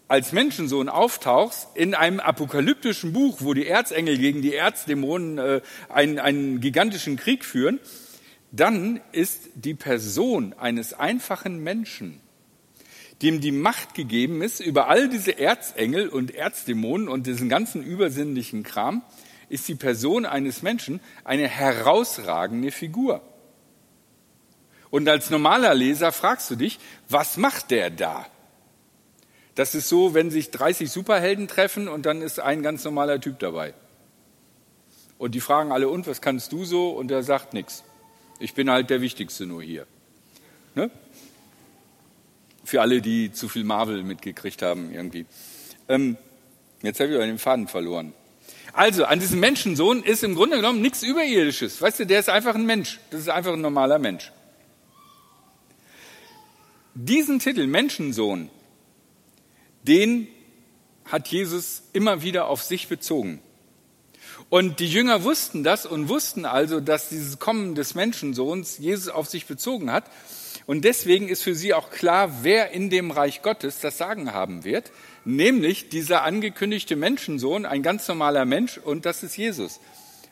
als 0.09 0.33
Menschensohn 0.33 0.89
auftauchst 0.89 1.69
in 1.75 1.95
einem 1.95 2.21
apokalyptischen 2.21 3.13
Buch, 3.13 3.39
wo 3.41 3.55
die 3.55 3.67
Erzengel 3.67 4.19
gegen 4.19 4.41
die 4.41 4.55
Erzdämonen 4.55 5.39
äh, 5.39 5.61
einen, 5.89 6.19
einen 6.19 6.61
gigantischen 6.61 7.17
Krieg 7.17 7.45
führen, 7.45 7.81
dann 8.53 9.01
ist 9.13 9.51
die 9.55 9.75
Person 9.75 10.55
eines 10.55 10.95
einfachen 10.95 11.59
Menschen, 11.63 12.21
dem 13.23 13.41
die 13.41 13.51
Macht 13.51 13.95
gegeben 13.95 14.43
ist 14.43 14.61
über 14.61 14.89
all 14.89 15.09
diese 15.09 15.39
Erzengel 15.39 16.09
und 16.09 16.35
Erzdämonen 16.35 17.09
und 17.09 17.27
diesen 17.27 17.49
ganzen 17.49 17.83
übersinnlichen 17.83 18.63
Kram, 18.63 19.03
ist 19.49 19.67
die 19.69 19.75
Person 19.75 20.25
eines 20.25 20.63
Menschen 20.63 21.01
eine 21.25 21.49
herausragende 21.49 22.71
Figur. 22.71 23.23
Und 24.97 25.11
als 25.11 25.29
normaler 25.29 25.75
Leser 25.75 26.11
fragst 26.11 26.50
du 26.50 26.57
dich, 26.57 26.79
was 27.11 27.37
macht 27.37 27.71
der 27.71 27.91
da? 27.91 28.25
Das 29.55 29.75
ist 29.75 29.91
so, 29.91 30.15
wenn 30.15 30.31
sich 30.31 30.50
30 30.50 30.91
Superhelden 30.91 31.49
treffen 31.49 31.87
und 31.87 32.07
dann 32.07 32.23
ist 32.23 32.41
ein 32.41 32.62
ganz 32.62 32.83
normaler 32.83 33.21
Typ 33.21 33.38
dabei. 33.38 33.75
Und 35.19 35.35
die 35.35 35.43
fragen 35.43 35.71
alle, 35.71 35.91
und 35.91 36.07
was 36.07 36.23
kannst 36.23 36.50
du 36.50 36.65
so? 36.65 36.88
Und 36.88 37.11
er 37.11 37.23
sagt 37.23 37.53
nichts. 37.53 37.85
Ich 38.38 38.55
bin 38.55 38.71
halt 38.71 38.88
der 38.88 39.03
Wichtigste 39.03 39.45
nur 39.45 39.62
hier. 39.62 39.87
Ne? 40.75 40.91
Für 42.65 42.81
alle, 42.81 43.03
die 43.03 43.33
zu 43.33 43.50
viel 43.50 43.65
Marvel 43.65 44.03
mitgekriegt 44.03 44.62
haben 44.62 44.95
irgendwie. 44.95 45.26
Ähm, 45.91 46.17
jetzt 46.81 47.00
habe 47.00 47.12
ich 47.12 47.19
den 47.19 47.38
Faden 47.38 47.69
verloren. 47.69 48.15
Also, 48.73 49.05
an 49.05 49.21
diesem 49.21 49.41
Menschensohn 49.41 50.03
ist 50.03 50.25
im 50.25 50.35
Grunde 50.35 50.57
genommen 50.57 50.81
nichts 50.81 51.03
Überirdisches. 51.03 51.83
Weißt 51.83 52.00
du, 52.00 52.07
der 52.07 52.21
ist 52.21 52.31
einfach 52.31 52.55
ein 52.55 52.65
Mensch. 52.65 52.99
Das 53.11 53.21
ist 53.21 53.29
einfach 53.29 53.53
ein 53.53 53.61
normaler 53.61 53.99
Mensch. 53.99 54.33
Diesen 56.99 57.41
Titel 57.41 57.67
Menschensohn 57.67 58.49
den 59.87 60.29
hat 61.05 61.29
Jesus 61.29 61.83
immer 61.93 62.23
wieder 62.23 62.49
auf 62.49 62.62
sich 62.62 62.88
bezogen. 62.88 63.41
Und 64.49 64.81
die 64.81 64.88
Jünger 64.88 65.23
wussten 65.23 65.62
das 65.62 65.85
und 65.85 66.09
wussten 66.09 66.47
also, 66.47 66.81
dass 66.81 67.11
dieses 67.11 67.38
Kommen 67.38 67.75
des 67.75 67.95
Menschensohns 67.95 68.79
Jesus 68.79 69.09
auf 69.09 69.29
sich 69.29 69.45
bezogen 69.45 69.93
hat. 69.93 70.05
Und 70.65 70.87
deswegen 70.87 71.29
ist 71.29 71.43
für 71.43 71.55
sie 71.55 71.75
auch 71.75 71.91
klar, 71.91 72.43
wer 72.43 72.71
in 72.71 72.88
dem 72.88 73.11
Reich 73.11 73.43
Gottes 73.43 73.79
das 73.81 73.99
Sagen 73.99 74.33
haben 74.33 74.65
wird, 74.65 74.91
nämlich 75.26 75.91
dieser 75.91 76.23
angekündigte 76.23 76.97
Menschensohn, 76.97 77.67
ein 77.67 77.83
ganz 77.83 78.09
normaler 78.09 78.47
Mensch, 78.47 78.79
und 78.79 79.05
das 79.05 79.23
ist 79.23 79.37
Jesus. 79.37 79.81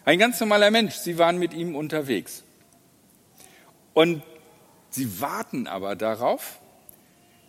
Ein 0.06 0.18
ganz 0.18 0.40
normaler 0.40 0.70
Mensch, 0.70 0.94
sie 0.94 1.18
waren 1.18 1.38
mit 1.38 1.52
ihm 1.52 1.76
unterwegs. 1.76 2.42
Und 3.92 4.22
sie 4.94 5.20
warten 5.20 5.66
aber 5.66 5.96
darauf, 5.96 6.60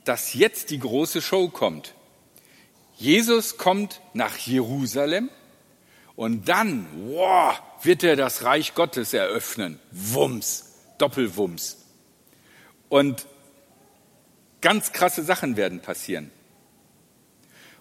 dass 0.04 0.34
jetzt 0.34 0.70
die 0.70 0.80
große 0.80 1.22
Show 1.22 1.50
kommt. 1.50 1.94
Jesus 2.98 3.58
kommt 3.58 4.02
nach 4.14 4.38
Jerusalem 4.38 5.30
und 6.16 6.48
dann 6.48 6.88
wow, 7.08 7.60
wird 7.82 8.04
er 8.04 8.16
das 8.16 8.44
Reich 8.44 8.74
Gottes 8.74 9.14
eröffnen. 9.14 9.80
Wumms, 9.92 10.74
Doppelwumms. 10.98 11.78
Und 12.88 13.26
ganz 14.62 14.94
krasse 14.94 15.24
Sachen 15.24 15.58
werden 15.58 15.82
passieren. 15.82 16.32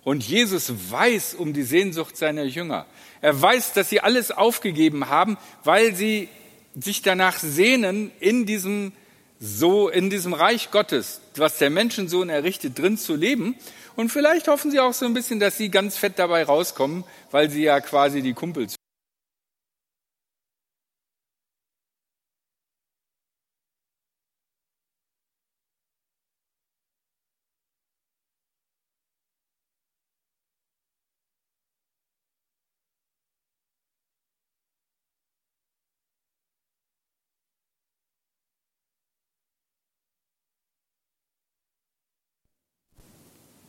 Und 0.03 0.23
Jesus 0.27 0.91
weiß 0.91 1.35
um 1.35 1.53
die 1.53 1.63
Sehnsucht 1.63 2.17
seiner 2.17 2.45
Jünger. 2.45 2.87
Er 3.23 3.41
weiß, 3.41 3.73
dass 3.73 3.89
sie 3.89 4.01
alles 4.01 4.31
aufgegeben 4.31 5.09
haben, 5.09 5.39
weil 5.63 5.95
sie 5.95 6.29
sich 6.75 7.01
danach 7.01 7.39
sehnen, 7.39 8.11
in 8.21 8.45
diesem 8.45 8.93
so 9.41 9.89
in 9.89 10.11
diesem 10.11 10.33
Reich 10.33 10.71
Gottes, 10.71 11.21
was 11.37 11.59
der 11.59 11.71
Menschensohn 11.71 12.29
errichtet, 12.29 12.79
drin 12.79 12.97
zu 12.97 13.15
leben. 13.15 13.57
Und 13.97 14.11
vielleicht 14.11 14.49
hoffen 14.49 14.71
sie 14.71 14.81
auch 14.81 14.93
so 14.93 15.07
ein 15.07 15.15
bisschen, 15.15 15.41
dass 15.41 15.57
sie 15.57 15.71
ganz 15.71 15.97
fett 15.97 16.19
dabei 16.19 16.45
rauskommen, 16.45 17.05
weil 17.31 17.51
sie 17.51 17.63
ja 17.63 17.81
quasi 17.81 18.23
die 18.23 18.33
Kumpels 18.33 18.77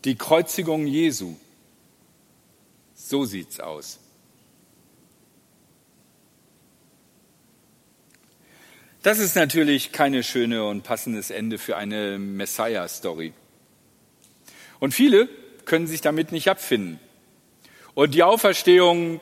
Die 0.05 0.15
Kreuzigung 0.15 0.88
Jesu. 0.88 1.35
So 2.93 3.25
sieht's 3.25 3.59
aus. 3.59 4.00
Das 9.03 9.19
ist 9.19 9.35
natürlich 9.35 9.91
keine 9.91 10.24
schöne 10.24 10.65
und 10.65 10.83
passendes 10.83 11.29
Ende 11.29 11.57
für 11.57 11.77
eine 11.77 12.17
Messiah-Story. 12.17 13.33
Und 14.79 14.93
viele 14.93 15.27
können 15.65 15.85
sich 15.85 16.01
damit 16.01 16.31
nicht 16.31 16.50
abfinden. 16.50 17.00
Und 17.93 18.13
die 18.13 18.24
Auferstehung 18.24 19.19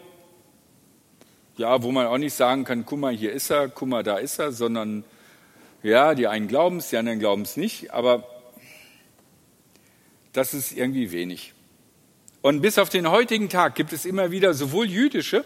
ja, 1.57 1.83
wo 1.83 1.91
man 1.91 2.07
auch 2.07 2.17
nicht 2.17 2.33
sagen 2.33 2.63
kann, 2.63 2.85
guck 2.85 2.99
mal, 2.99 3.15
hier 3.15 3.31
ist 3.31 3.49
er, 3.49 3.69
guck 3.69 3.87
mal, 3.87 4.03
da 4.03 4.17
ist 4.17 4.39
er, 4.39 4.51
sondern 4.51 5.03
ja, 5.83 6.15
die 6.15 6.27
einen 6.27 6.47
glauben 6.47 6.77
es, 6.77 6.89
die 6.89 6.97
anderen 6.97 7.19
glauben 7.19 7.43
es 7.43 7.57
nicht, 7.57 7.93
aber 7.93 8.27
das 10.33 10.53
ist 10.53 10.71
irgendwie 10.71 11.11
wenig. 11.11 11.53
Und 12.41 12.61
bis 12.61 12.77
auf 12.77 12.89
den 12.89 13.09
heutigen 13.09 13.49
Tag 13.49 13.75
gibt 13.75 13.93
es 13.93 14.05
immer 14.05 14.31
wieder 14.31 14.53
sowohl 14.53 14.89
jüdische, 14.89 15.45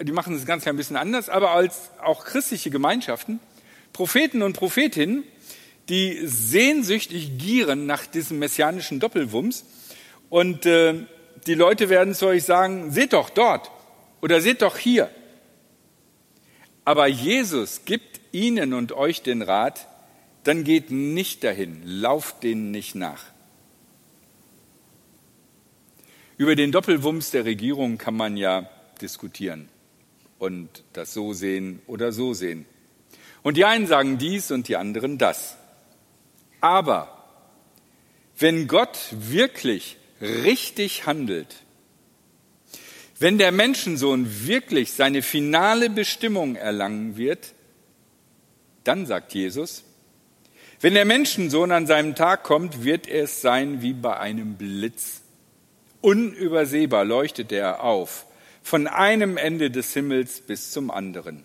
die 0.00 0.12
machen 0.12 0.34
es 0.34 0.44
ganz 0.44 0.66
ein 0.66 0.76
bisschen 0.76 0.96
anders, 0.96 1.28
aber 1.28 1.52
als 1.52 1.90
auch 2.02 2.24
christliche 2.24 2.68
Gemeinschaften, 2.70 3.40
Propheten 3.92 4.42
und 4.42 4.56
Prophetinnen, 4.56 5.22
die 5.88 6.26
sehnsüchtig 6.26 7.38
gieren 7.38 7.86
nach 7.86 8.06
diesem 8.06 8.38
messianischen 8.38 8.98
Doppelwumms. 8.98 9.64
Und 10.30 10.66
äh, 10.66 11.06
die 11.46 11.54
Leute 11.54 11.88
werden 11.88 12.14
zu 12.14 12.26
euch 12.26 12.42
sagen, 12.44 12.90
seht 12.90 13.12
doch 13.12 13.30
dort 13.30 13.70
oder 14.20 14.40
seht 14.40 14.62
doch 14.62 14.76
hier. 14.76 15.10
Aber 16.84 17.06
Jesus 17.06 17.84
gibt 17.84 18.20
ihnen 18.32 18.74
und 18.74 18.92
euch 18.92 19.22
den 19.22 19.42
Rat, 19.42 19.86
dann 20.42 20.64
geht 20.64 20.90
nicht 20.90 21.44
dahin, 21.44 21.80
lauft 21.84 22.42
denen 22.42 22.70
nicht 22.70 22.94
nach. 22.94 23.33
Über 26.36 26.56
den 26.56 26.72
Doppelwumms 26.72 27.30
der 27.30 27.44
Regierung 27.44 27.96
kann 27.96 28.16
man 28.16 28.36
ja 28.36 28.68
diskutieren 29.00 29.68
und 30.38 30.82
das 30.92 31.14
so 31.14 31.32
sehen 31.32 31.80
oder 31.86 32.10
so 32.10 32.34
sehen. 32.34 32.66
Und 33.42 33.56
die 33.56 33.64
einen 33.64 33.86
sagen 33.86 34.18
dies 34.18 34.50
und 34.50 34.68
die 34.68 34.76
anderen 34.76 35.18
das. 35.18 35.56
Aber 36.60 37.24
wenn 38.38 38.66
Gott 38.66 38.98
wirklich 39.12 39.96
richtig 40.20 41.06
handelt, 41.06 41.54
wenn 43.18 43.38
der 43.38 43.52
Menschensohn 43.52 44.46
wirklich 44.46 44.92
seine 44.92 45.22
finale 45.22 45.88
Bestimmung 45.88 46.56
erlangen 46.56 47.16
wird, 47.16 47.52
dann 48.82 49.06
sagt 49.06 49.34
Jesus, 49.34 49.84
wenn 50.80 50.94
der 50.94 51.04
Menschensohn 51.04 51.70
an 51.70 51.86
seinem 51.86 52.14
Tag 52.14 52.42
kommt, 52.42 52.82
wird 52.82 53.06
es 53.06 53.40
sein 53.40 53.82
wie 53.82 53.92
bei 53.92 54.18
einem 54.18 54.56
Blitz. 54.56 55.23
Unübersehbar 56.04 57.06
leuchtet 57.06 57.50
er 57.50 57.82
auf, 57.82 58.26
von 58.62 58.86
einem 58.86 59.38
Ende 59.38 59.70
des 59.70 59.94
Himmels 59.94 60.42
bis 60.42 60.70
zum 60.70 60.90
anderen. 60.90 61.44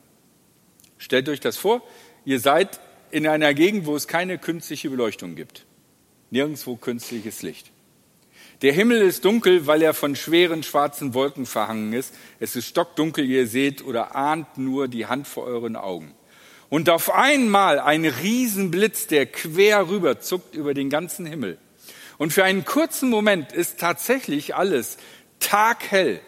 Stellt 0.97 1.29
euch 1.29 1.39
das 1.39 1.55
vor, 1.55 1.81
ihr 2.25 2.41
seid 2.41 2.81
in 3.09 3.25
einer 3.25 3.53
Gegend, 3.53 3.85
wo 3.85 3.95
es 3.95 4.09
keine 4.09 4.37
künstliche 4.37 4.89
Beleuchtung 4.89 5.35
gibt. 5.35 5.65
Nirgendwo 6.29 6.75
künstliches 6.75 7.41
Licht. 7.41 7.71
Der 8.61 8.73
Himmel 8.73 9.01
ist 9.01 9.23
dunkel, 9.23 9.65
weil 9.65 9.81
er 9.81 9.93
von 9.93 10.17
schweren 10.17 10.61
schwarzen 10.61 11.13
Wolken 11.13 11.45
verhangen 11.45 11.93
ist. 11.93 12.13
Es 12.41 12.57
ist 12.57 12.67
stockdunkel, 12.67 13.23
ihr 13.23 13.47
seht 13.47 13.81
oder 13.85 14.13
ahnt 14.17 14.57
nur 14.57 14.89
die 14.89 15.05
Hand 15.05 15.25
vor 15.25 15.45
euren 15.45 15.77
Augen. 15.77 16.13
Und 16.69 16.89
auf 16.89 17.11
einmal 17.11 17.79
ein 17.79 18.05
Riesenblitz, 18.05 19.07
der 19.07 19.25
quer 19.25 19.87
rüber 19.89 20.19
zuckt 20.19 20.55
über 20.55 20.73
den 20.73 20.89
ganzen 20.89 21.25
Himmel. 21.25 21.57
Und 22.17 22.31
für 22.31 22.43
einen 22.43 22.65
kurzen 22.65 23.09
Moment 23.09 23.51
ist 23.51 23.79
tatsächlich 23.79 24.55
alles 24.55 24.97
taghell. 25.39 26.21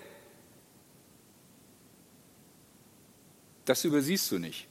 Das 3.65 3.85
übersiehst 3.85 4.31
du 4.31 4.39
nicht. 4.39 4.67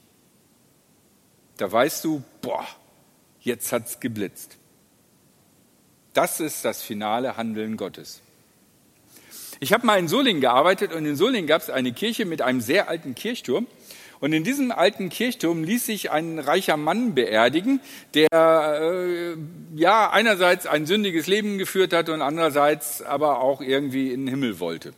Da 1.57 1.71
weißt 1.71 2.03
du, 2.03 2.23
boah, 2.41 2.67
jetzt 3.39 3.71
hat's 3.71 3.99
geblitzt. 3.99 4.57
Das 6.13 6.39
ist 6.39 6.65
das 6.65 6.81
finale 6.81 7.37
Handeln 7.37 7.77
Gottes. 7.77 8.21
Ich 9.59 9.71
habe 9.73 9.85
mal 9.85 9.99
in 9.99 10.07
Solingen 10.07 10.41
gearbeitet 10.41 10.91
und 10.91 11.05
in 11.05 11.15
Solingen 11.15 11.47
gab 11.47 11.61
es 11.61 11.69
eine 11.69 11.93
Kirche 11.93 12.25
mit 12.25 12.41
einem 12.41 12.61
sehr 12.61 12.89
alten 12.89 13.15
Kirchturm. 13.15 13.67
Und 14.21 14.33
in 14.33 14.43
diesem 14.43 14.71
alten 14.71 15.09
Kirchturm 15.09 15.63
ließ 15.63 15.87
sich 15.87 16.11
ein 16.11 16.37
reicher 16.37 16.77
Mann 16.77 17.15
beerdigen, 17.15 17.81
der 18.13 18.29
äh, 18.31 19.35
ja 19.75 20.11
einerseits 20.11 20.67
ein 20.67 20.85
sündiges 20.85 21.25
Leben 21.25 21.57
geführt 21.57 21.91
hat 21.91 22.07
und 22.07 22.21
andererseits 22.21 23.01
aber 23.01 23.41
auch 23.41 23.61
irgendwie 23.61 24.11
in 24.11 24.21
den 24.21 24.29
Himmel 24.29 24.59
wollte. 24.59 24.93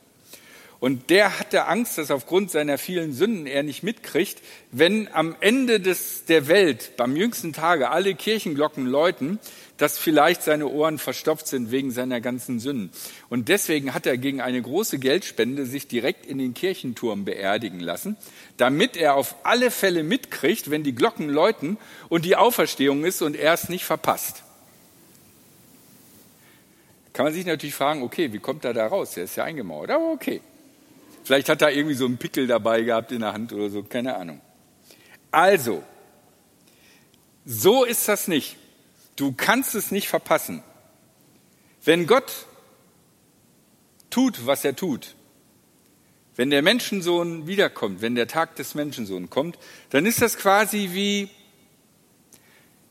Und 0.82 1.10
der 1.10 1.40
hatte 1.40 1.68
Angst, 1.68 1.98
dass 1.98 2.12
aufgrund 2.12 2.52
seiner 2.52 2.78
vielen 2.78 3.14
Sünden 3.14 3.48
er 3.48 3.64
nicht 3.64 3.84
mitkriegt, 3.84 4.42
wenn 4.70 5.08
am 5.14 5.34
Ende 5.40 5.80
des, 5.80 6.26
der 6.26 6.50
Welt, 6.50 6.98
beim 6.98 7.16
jüngsten 7.16 7.54
Tage, 7.54 7.90
alle 7.90 8.16
Kirchenglocken 8.16 8.86
läuten, 8.86 9.40
dass 9.78 9.98
vielleicht 9.98 10.44
seine 10.44 10.68
Ohren 10.68 11.00
verstopft 11.00 11.48
sind 11.48 11.72
wegen 11.72 11.92
seiner 11.92 12.22
ganzen 12.22 12.60
Sünden. 12.60 12.92
Und 13.30 13.50
deswegen 13.50 13.94
hat 13.94 14.06
er 14.06 14.18
gegen 14.18 14.40
eine 14.40 14.62
große 14.62 15.00
Geldspende 15.00 15.66
sich 15.66 15.88
direkt 15.88 16.26
in 16.26 16.38
den 16.38 16.54
Kirchenturm 16.54 17.26
beerdigen 17.26 17.80
lassen, 17.80 18.16
damit 18.58 18.96
er 18.96 19.16
auf 19.16 19.36
alle 19.44 19.72
Fälle 19.72 20.04
mitkriegt, 20.04 20.70
wenn 20.70 20.84
die 20.84 20.96
Glocken 20.96 21.30
läuten 21.30 21.78
und 22.10 22.26
die 22.26 22.36
Auferstehung 22.36 23.04
ist 23.04 23.22
und 23.22 23.36
er 23.36 23.54
es 23.54 23.70
nicht 23.70 23.86
verpasst. 23.86 24.44
Kann 27.14 27.26
man 27.26 27.34
sich 27.34 27.46
natürlich 27.46 27.76
fragen, 27.76 28.02
okay, 28.02 28.34
wie 28.34 28.40
kommt 28.40 28.66
er 28.66 28.74
da 28.74 28.88
raus? 28.88 29.18
Er 29.18 29.26
ist 29.26 29.36
ja 29.36 29.44
eingemauert, 29.44 29.92
aber 29.92 30.12
okay. 30.12 30.42
Vielleicht 31.24 31.48
hat 31.48 31.62
er 31.62 31.72
irgendwie 31.72 31.96
so 31.96 32.06
einen 32.06 32.18
Pickel 32.18 32.48
dabei 32.48 32.82
gehabt 32.82 33.12
in 33.12 33.20
der 33.20 33.34
Hand 33.34 33.54
oder 33.54 33.70
so, 33.70 33.84
keine 33.84 34.16
Ahnung. 34.16 34.42
Also, 35.32 35.84
so 37.46 37.86
ist 37.86 38.08
das 38.08 38.28
nicht. 38.28 38.58
Du 39.16 39.34
kannst 39.34 39.76
es 39.76 39.92
nicht 39.92 40.08
verpassen. 40.08 40.64
Wenn 41.84 42.08
Gott 42.08 42.46
tut, 44.10 44.46
was 44.46 44.64
er 44.64 44.76
tut, 44.76 45.16
wenn 46.36 46.50
der 46.50 46.62
Menschensohn 46.62 47.46
wiederkommt, 47.46 48.02
wenn 48.02 48.16
der 48.16 48.28
Tag 48.28 48.56
des 48.56 48.74
Menschensohns 48.74 49.30
kommt, 49.30 49.58
dann 49.92 50.06
ist 50.06 50.22
das 50.22 50.38
quasi 50.38 50.90
wie, 50.94 51.30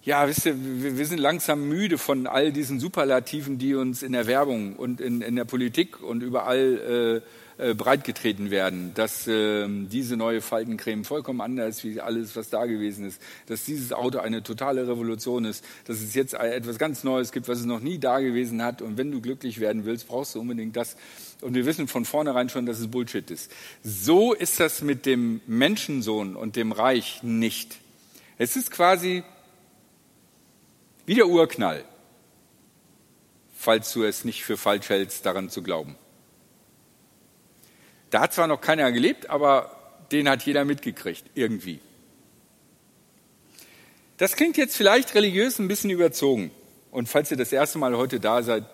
ja, 0.05 0.27
wisst 0.27 0.47
ihr, 0.47 0.57
wir 0.57 1.07
sind 1.07 1.19
langsam 1.19 1.69
müde 1.69 1.97
von 1.97 2.27
all 2.27 2.53
diesen 2.53 2.81
Superlativen, 2.81 3.59
die 3.59 3.75
uns 3.75 4.03
in 4.03 4.13
der 4.13 4.27
Werbung 4.27 4.75
und 4.77 5.01
in, 5.01 5.23
in 5.23 5.37
der 5.37 5.45
Politik 5.45 6.03
und 6.03 6.23
überall 6.23 7.23
äh, 7.59 7.69
äh, 7.71 7.75
breitgetreten 7.75 8.51
werden, 8.51 8.93
dass 8.95 9.29
äh, 9.29 9.69
diese 9.69 10.17
neue 10.17 10.41
Faltencreme 10.41 11.05
vollkommen 11.05 11.41
anders 11.41 11.77
ist 11.77 11.85
wie 11.85 12.01
alles, 12.01 12.35
was 12.35 12.51
da 12.51 12.67
gewesen 12.67 13.07
ist, 13.07 13.23
dass 13.47 13.65
dieses 13.65 13.93
Auto 13.93 14.19
eine 14.19 14.43
totale 14.43 14.89
Revolution 14.89 15.45
ist, 15.45 15.65
dass 15.85 16.01
es 16.01 16.15
jetzt 16.15 16.35
etwas 16.35 16.79
ganz 16.79 17.05
Neues 17.05 17.31
gibt, 17.31 17.47
was 17.47 17.61
es 17.61 17.67
noch 17.67 17.81
nie 17.81 17.99
da 17.99 18.19
gewesen 18.19 18.63
hat 18.65 18.83
und 18.83 18.99
wenn 18.99 19.13
du 19.13 19.21
glücklich 19.21 19.61
werden 19.61 19.85
willst, 19.85 20.09
brauchst 20.09 20.35
du 20.35 20.41
unbedingt 20.41 20.75
das. 20.77 20.97
Und 21.43 21.55
wir 21.55 21.65
wissen 21.65 21.87
von 21.87 22.05
vornherein 22.05 22.49
schon, 22.49 22.67
dass 22.67 22.81
es 22.81 22.89
Bullshit 22.89 23.31
ist. 23.31 23.53
So 23.85 24.33
ist 24.33 24.59
das 24.59 24.83
mit 24.83 25.07
dem 25.07 25.41
Menschensohn 25.47 26.35
und 26.35 26.57
dem 26.57 26.73
Reich 26.73 27.23
nicht. 27.23 27.77
Es 28.39 28.57
ist 28.57 28.73
quasi 28.73 29.23
wie 31.07 31.15
der 31.15 31.29
Urknall, 31.29 31.85
falls 33.55 33.93
du 33.93 34.05
es 34.05 34.25
nicht 34.25 34.45
für 34.45 34.57
falsch 34.57 34.89
hältst, 34.89 35.27
daran 35.27 35.49
zu 35.51 35.63
glauben. 35.63 35.97
Da 38.11 38.21
hat 38.21 38.35
zwar 38.35 38.47
noch 38.47 38.61
keiner 38.61 38.93
gelebt, 38.93 39.31
aber 39.31 39.77
den 40.13 40.29
hat 40.29 40.43
jeder 40.43 40.65
mitgekriegt, 40.65 41.25
irgendwie. 41.35 41.81
Das 44.19 44.37
klingt 44.37 44.57
jetzt 44.57 44.77
vielleicht 44.77 45.15
religiös 45.15 45.59
ein 45.59 45.69
bisschen 45.69 45.91
überzogen. 45.91 46.51
Und 46.91 47.09
falls 47.09 47.31
ihr 47.31 47.37
das 47.37 47.53
erste 47.53 47.79
Mal 47.79 47.97
heute 47.97 48.21
da 48.21 48.43
seid, 48.43 48.65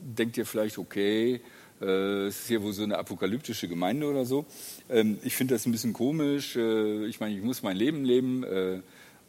denkt 0.00 0.36
ihr 0.36 0.44
vielleicht, 0.44 0.78
okay, 0.78 1.40
äh, 1.80 2.26
es 2.26 2.40
ist 2.40 2.48
hier 2.48 2.62
wohl 2.62 2.72
so 2.72 2.82
eine 2.82 2.98
apokalyptische 2.98 3.68
Gemeinde 3.68 4.06
oder 4.06 4.24
so. 4.24 4.46
Ähm, 4.90 5.18
ich 5.22 5.36
finde 5.36 5.54
das 5.54 5.64
ein 5.64 5.72
bisschen 5.72 5.92
komisch. 5.92 6.56
Äh, 6.56 7.06
ich 7.06 7.20
meine, 7.20 7.36
ich 7.36 7.42
muss 7.42 7.62
mein 7.62 7.76
Leben 7.76 8.04
leben. 8.04 8.44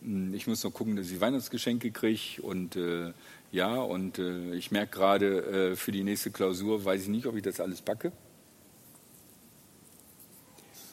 Äh, 0.04 0.36
ich 0.36 0.48
muss 0.48 0.64
noch 0.64 0.74
gucken, 0.74 0.96
dass 0.96 1.10
ich 1.10 1.22
Weihnachtsgeschenke 1.22 1.92
kriege. 1.92 2.42
Und 2.42 2.76
äh, 2.76 3.14
ja, 3.52 3.76
und 3.76 4.20
äh, 4.20 4.54
ich 4.54 4.72
merke 4.72 4.98
gerade, 4.98 5.72
äh, 5.72 5.76
für 5.76 5.92
die 5.92 6.04
nächste 6.04 6.32
Klausur 6.32 6.84
weiß 6.86 7.04
ich 7.04 7.08
nicht, 7.08 7.26
ob 7.26 7.36
ich 7.36 7.44
das 7.44 7.60
alles 7.60 7.82
packe 7.82 8.12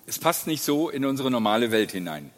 es 0.07 0.19
passt 0.19 0.47
nicht 0.47 0.63
so 0.63 0.89
in 0.89 1.05
unsere 1.05 1.31
normale 1.31 1.71
Welt 1.73 1.93
hinein. 1.93 2.31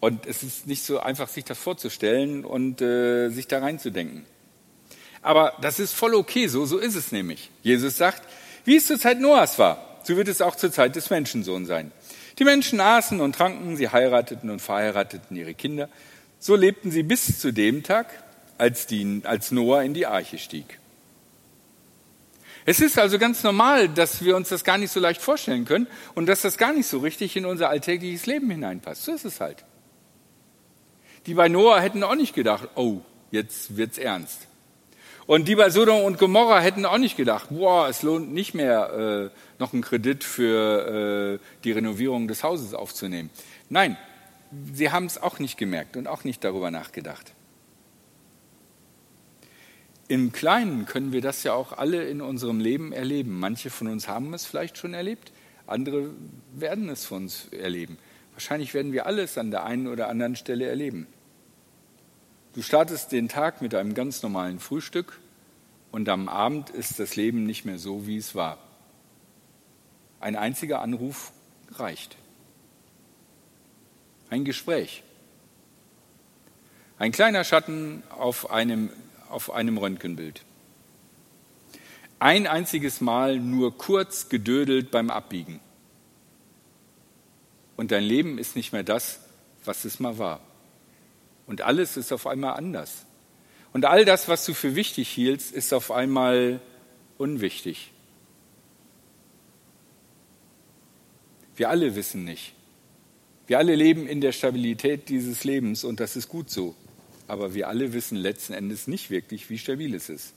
Und 0.00 0.26
es 0.26 0.42
ist 0.42 0.66
nicht 0.66 0.82
so 0.82 1.00
einfach, 1.00 1.28
sich 1.28 1.44
das 1.44 1.58
vorzustellen 1.58 2.44
und 2.44 2.80
äh, 2.80 3.28
sich 3.28 3.46
da 3.46 3.58
reinzudenken. 3.58 4.24
Aber 5.20 5.54
das 5.60 5.78
ist 5.78 5.92
voll 5.92 6.14
okay, 6.14 6.48
so, 6.48 6.64
so 6.64 6.78
ist 6.78 6.96
es 6.96 7.12
nämlich. 7.12 7.50
Jesus 7.62 7.96
sagt, 7.96 8.22
wie 8.64 8.76
es 8.76 8.86
zur 8.86 8.98
Zeit 8.98 9.20
Noahs 9.20 9.58
war, 9.58 10.00
so 10.02 10.16
wird 10.16 10.26
es 10.26 10.40
auch 10.40 10.56
zur 10.56 10.72
Zeit 10.72 10.96
des 10.96 11.10
Menschensohns 11.10 11.68
sein. 11.68 11.92
Die 12.38 12.44
Menschen 12.44 12.80
aßen 12.80 13.20
und 13.20 13.34
tranken, 13.34 13.76
sie 13.76 13.88
heirateten 13.88 14.50
und 14.50 14.60
verheirateten 14.60 15.36
ihre 15.36 15.54
Kinder. 15.54 15.88
So 16.38 16.56
lebten 16.56 16.90
sie 16.90 17.02
bis 17.02 17.38
zu 17.40 17.52
dem 17.52 17.82
Tag, 17.82 18.06
als, 18.58 18.86
die, 18.86 19.22
als 19.24 19.50
Noah 19.50 19.82
in 19.82 19.94
die 19.94 20.06
Arche 20.06 20.38
stieg. 20.38 20.78
Es 22.64 22.80
ist 22.80 22.98
also 22.98 23.18
ganz 23.18 23.42
normal, 23.42 23.88
dass 23.88 24.24
wir 24.24 24.36
uns 24.36 24.48
das 24.48 24.62
gar 24.62 24.78
nicht 24.78 24.92
so 24.92 25.00
leicht 25.00 25.20
vorstellen 25.20 25.64
können 25.64 25.88
und 26.14 26.26
dass 26.26 26.42
das 26.42 26.58
gar 26.58 26.72
nicht 26.72 26.86
so 26.86 26.98
richtig 26.98 27.36
in 27.36 27.44
unser 27.44 27.68
alltägliches 27.68 28.26
Leben 28.26 28.48
hineinpasst. 28.50 29.04
So 29.04 29.12
ist 29.12 29.24
es 29.24 29.40
halt. 29.40 29.64
Die 31.26 31.34
bei 31.34 31.48
Noah 31.48 31.80
hätten 31.80 32.02
auch 32.04 32.14
nicht 32.14 32.34
gedacht, 32.34 32.68
oh, 32.76 33.00
jetzt 33.30 33.76
wird's 33.76 33.98
ernst. 33.98 34.46
Und 35.26 35.46
die 35.46 35.54
bei 35.54 35.70
Sodom 35.70 36.02
und 36.02 36.18
Gomorra 36.18 36.60
hätten 36.60 36.84
auch 36.84 36.98
nicht 36.98 37.16
gedacht, 37.16 37.48
boah, 37.50 37.88
es 37.88 38.02
lohnt 38.02 38.32
nicht 38.32 38.54
mehr, 38.54 39.30
äh, 39.30 39.60
noch 39.60 39.72
einen 39.72 39.82
Kredit 39.82 40.24
für 40.24 41.38
äh, 41.40 41.46
die 41.64 41.72
Renovierung 41.72 42.26
des 42.26 42.42
Hauses 42.42 42.74
aufzunehmen. 42.74 43.30
Nein, 43.68 43.96
sie 44.72 44.90
haben 44.90 45.06
es 45.06 45.22
auch 45.22 45.38
nicht 45.38 45.56
gemerkt 45.56 45.96
und 45.96 46.08
auch 46.08 46.24
nicht 46.24 46.42
darüber 46.42 46.70
nachgedacht. 46.70 47.32
Im 50.08 50.32
Kleinen 50.32 50.84
können 50.86 51.12
wir 51.12 51.22
das 51.22 51.42
ja 51.44 51.54
auch 51.54 51.72
alle 51.72 52.04
in 52.04 52.20
unserem 52.20 52.60
Leben 52.60 52.92
erleben. 52.92 53.38
Manche 53.38 53.70
von 53.70 53.86
uns 53.86 54.08
haben 54.08 54.34
es 54.34 54.44
vielleicht 54.44 54.76
schon 54.76 54.92
erlebt, 54.92 55.32
andere 55.66 56.10
werden 56.54 56.88
es 56.88 57.06
von 57.06 57.22
uns 57.22 57.48
erleben. 57.52 57.96
Wahrscheinlich 58.32 58.74
werden 58.74 58.92
wir 58.92 59.06
alles 59.06 59.38
an 59.38 59.50
der 59.50 59.64
einen 59.64 59.86
oder 59.86 60.08
anderen 60.08 60.36
Stelle 60.36 60.66
erleben. 60.66 61.06
Du 62.54 62.60
startest 62.60 63.12
den 63.12 63.28
Tag 63.28 63.62
mit 63.62 63.74
einem 63.74 63.94
ganz 63.94 64.22
normalen 64.22 64.60
Frühstück 64.60 65.18
und 65.90 66.08
am 66.10 66.28
Abend 66.28 66.68
ist 66.68 66.98
das 66.98 67.16
Leben 67.16 67.44
nicht 67.44 67.64
mehr 67.64 67.78
so, 67.78 68.06
wie 68.06 68.18
es 68.18 68.34
war. 68.34 68.58
Ein 70.20 70.36
einziger 70.36 70.82
Anruf 70.82 71.32
reicht. 71.70 72.16
Ein 74.28 74.44
Gespräch. 74.44 75.02
Ein 76.98 77.12
kleiner 77.12 77.42
Schatten 77.42 78.02
auf 78.10 78.50
einem, 78.50 78.90
auf 79.30 79.50
einem 79.50 79.78
Röntgenbild. 79.78 80.44
Ein 82.18 82.46
einziges 82.46 83.00
Mal 83.00 83.40
nur 83.40 83.76
kurz 83.78 84.28
gedödelt 84.28 84.90
beim 84.90 85.10
Abbiegen. 85.10 85.58
Und 87.76 87.92
dein 87.92 88.04
Leben 88.04 88.36
ist 88.36 88.56
nicht 88.56 88.72
mehr 88.72 88.84
das, 88.84 89.20
was 89.64 89.86
es 89.86 89.98
mal 90.00 90.18
war. 90.18 90.40
Und 91.46 91.62
alles 91.62 91.96
ist 91.96 92.12
auf 92.12 92.26
einmal 92.26 92.54
anders. 92.54 93.04
Und 93.72 93.84
all 93.84 94.04
das, 94.04 94.28
was 94.28 94.44
du 94.44 94.54
für 94.54 94.74
wichtig 94.74 95.08
hieltst, 95.08 95.52
ist 95.52 95.72
auf 95.72 95.90
einmal 95.90 96.60
unwichtig. 97.18 97.90
Wir 101.56 101.70
alle 101.70 101.94
wissen 101.94 102.24
nicht. 102.24 102.54
Wir 103.46 103.58
alle 103.58 103.74
leben 103.74 104.06
in 104.06 104.20
der 104.20 104.32
Stabilität 104.32 105.08
dieses 105.08 105.44
Lebens 105.44 105.84
und 105.84 106.00
das 106.00 106.16
ist 106.16 106.28
gut 106.28 106.50
so. 106.50 106.74
Aber 107.28 107.54
wir 107.54 107.68
alle 107.68 107.92
wissen 107.92 108.16
letzten 108.16 108.52
Endes 108.52 108.86
nicht 108.86 109.10
wirklich, 109.10 109.48
wie 109.50 109.58
stabil 109.58 109.94
es 109.94 110.08
ist. 110.08 110.34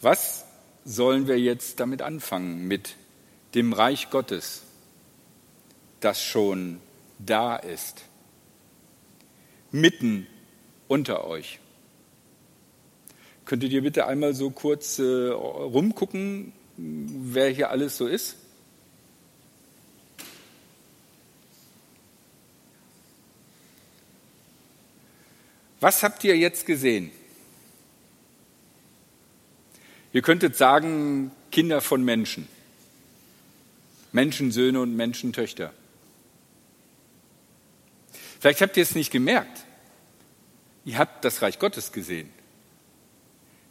Was 0.00 0.44
sollen 0.84 1.28
wir 1.28 1.38
jetzt 1.38 1.78
damit 1.78 2.02
anfangen, 2.02 2.66
mit 2.66 2.96
dem 3.54 3.72
Reich 3.72 4.10
Gottes? 4.10 4.62
Das 6.04 6.22
schon 6.22 6.80
da 7.18 7.56
ist, 7.56 8.04
mitten 9.70 10.26
unter 10.88 11.26
euch. 11.26 11.58
Könntet 13.44 13.72
ihr 13.72 13.82
bitte 13.82 14.06
einmal 14.06 14.34
so 14.34 14.50
kurz 14.50 14.98
äh, 14.98 15.02
rumgucken, 15.02 16.52
wer 16.76 17.48
hier 17.50 17.70
alles 17.70 17.96
so 17.96 18.06
ist? 18.06 18.36
Was 25.80 26.04
habt 26.04 26.22
ihr 26.22 26.36
jetzt 26.36 26.64
gesehen? 26.64 27.10
Ihr 30.12 30.22
könntet 30.22 30.56
sagen, 30.56 31.32
Kinder 31.50 31.80
von 31.80 32.04
Menschen, 32.04 32.46
Menschensöhne 34.12 34.80
und 34.80 34.94
Menschentöchter. 34.94 35.72
Vielleicht 38.42 38.60
habt 38.60 38.76
ihr 38.76 38.82
es 38.82 38.96
nicht 38.96 39.12
gemerkt. 39.12 39.66
Ihr 40.84 40.98
habt 40.98 41.24
das 41.24 41.42
Reich 41.42 41.60
Gottes 41.60 41.92
gesehen. 41.92 42.28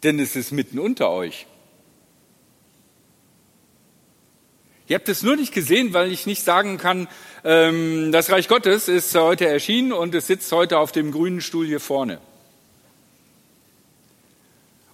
Denn 0.02 0.18
es 0.18 0.38
ist 0.38 0.54
mitten 0.54 0.80
unter 0.80 1.10
euch. 1.10 1.46
Ihr 4.88 4.96
habt 4.96 5.10
es 5.10 5.24
nur 5.24 5.36
nicht 5.36 5.54
gesehen, 5.54 5.92
weil 5.94 6.10
ich 6.10 6.26
nicht 6.26 6.46
sagen 6.46 6.78
kann, 6.78 7.10
ähm, 7.44 8.14
das 8.14 8.32
Reich 8.32 8.48
Gottes 8.48 8.88
ist 8.88 9.14
heute 9.14 9.46
erschienen 9.46 9.92
und 9.92 10.16
es 10.16 10.28
sitzt 10.28 10.50
heute 10.54 10.78
auf 10.78 10.94
dem 10.94 11.12
grünen 11.12 11.42
Stuhl 11.42 11.66
hier 11.66 11.82
vorne. 11.82 12.22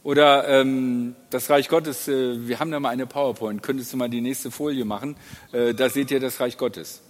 Oder 0.01 0.47
ähm, 0.47 1.15
das 1.29 1.51
Reich 1.51 1.69
Gottes, 1.69 2.07
äh, 2.07 2.47
wir 2.47 2.59
haben 2.59 2.71
da 2.71 2.79
mal 2.79 2.89
eine 2.89 3.05
PowerPoint, 3.05 3.61
könntest 3.61 3.93
du 3.93 3.97
mal 3.97 4.09
die 4.09 4.21
nächste 4.21 4.49
Folie 4.49 4.85
machen, 4.85 5.15
äh, 5.51 5.75
da 5.75 5.87
seht 5.87 6.09
ihr 6.09 6.19
das 6.19 6.39
Reich 6.39 6.57
Gottes. 6.57 7.03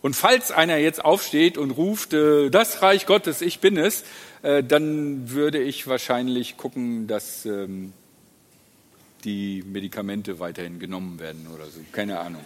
Und 0.00 0.14
falls 0.14 0.52
einer 0.52 0.76
jetzt 0.76 1.04
aufsteht 1.04 1.58
und 1.58 1.72
ruft, 1.72 2.12
äh, 2.12 2.50
das 2.50 2.82
Reich 2.82 3.06
Gottes, 3.06 3.42
ich 3.42 3.60
bin 3.60 3.76
es, 3.76 4.04
äh, 4.42 4.62
dann 4.62 5.30
würde 5.30 5.60
ich 5.60 5.86
wahrscheinlich 5.86 6.56
gucken, 6.56 7.06
dass 7.06 7.44
ähm, 7.46 7.92
die 9.24 9.64
Medikamente 9.66 10.38
weiterhin 10.38 10.78
genommen 10.78 11.18
werden 11.18 11.48
oder 11.52 11.66
so. 11.66 11.80
Keine 11.92 12.20
Ahnung. 12.20 12.44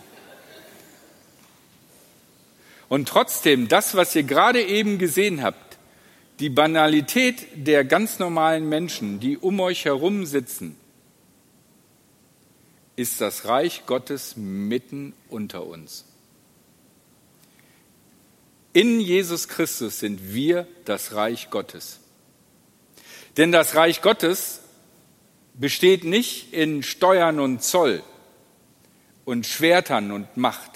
Und 2.88 3.08
trotzdem, 3.08 3.68
das, 3.68 3.94
was 3.94 4.14
ihr 4.14 4.22
gerade 4.22 4.62
eben 4.62 4.98
gesehen 4.98 5.42
habt, 5.42 5.78
die 6.40 6.50
Banalität 6.50 7.46
der 7.54 7.84
ganz 7.84 8.18
normalen 8.18 8.68
Menschen, 8.68 9.20
die 9.20 9.38
um 9.38 9.60
euch 9.60 9.84
herum 9.84 10.26
sitzen, 10.26 10.76
ist 12.96 13.20
das 13.20 13.46
Reich 13.46 13.84
Gottes 13.86 14.36
mitten 14.36 15.14
unter 15.28 15.66
uns. 15.66 16.04
In 18.72 19.00
Jesus 19.00 19.48
Christus 19.48 20.00
sind 20.00 20.32
wir 20.32 20.66
das 20.84 21.14
Reich 21.14 21.50
Gottes. 21.50 22.00
Denn 23.36 23.52
das 23.52 23.74
Reich 23.74 24.00
Gottes 24.00 24.60
besteht 25.54 26.04
nicht 26.04 26.52
in 26.52 26.82
Steuern 26.82 27.38
und 27.40 27.62
Zoll 27.62 28.02
und 29.24 29.46
Schwertern 29.46 30.10
und 30.10 30.36
Macht, 30.36 30.70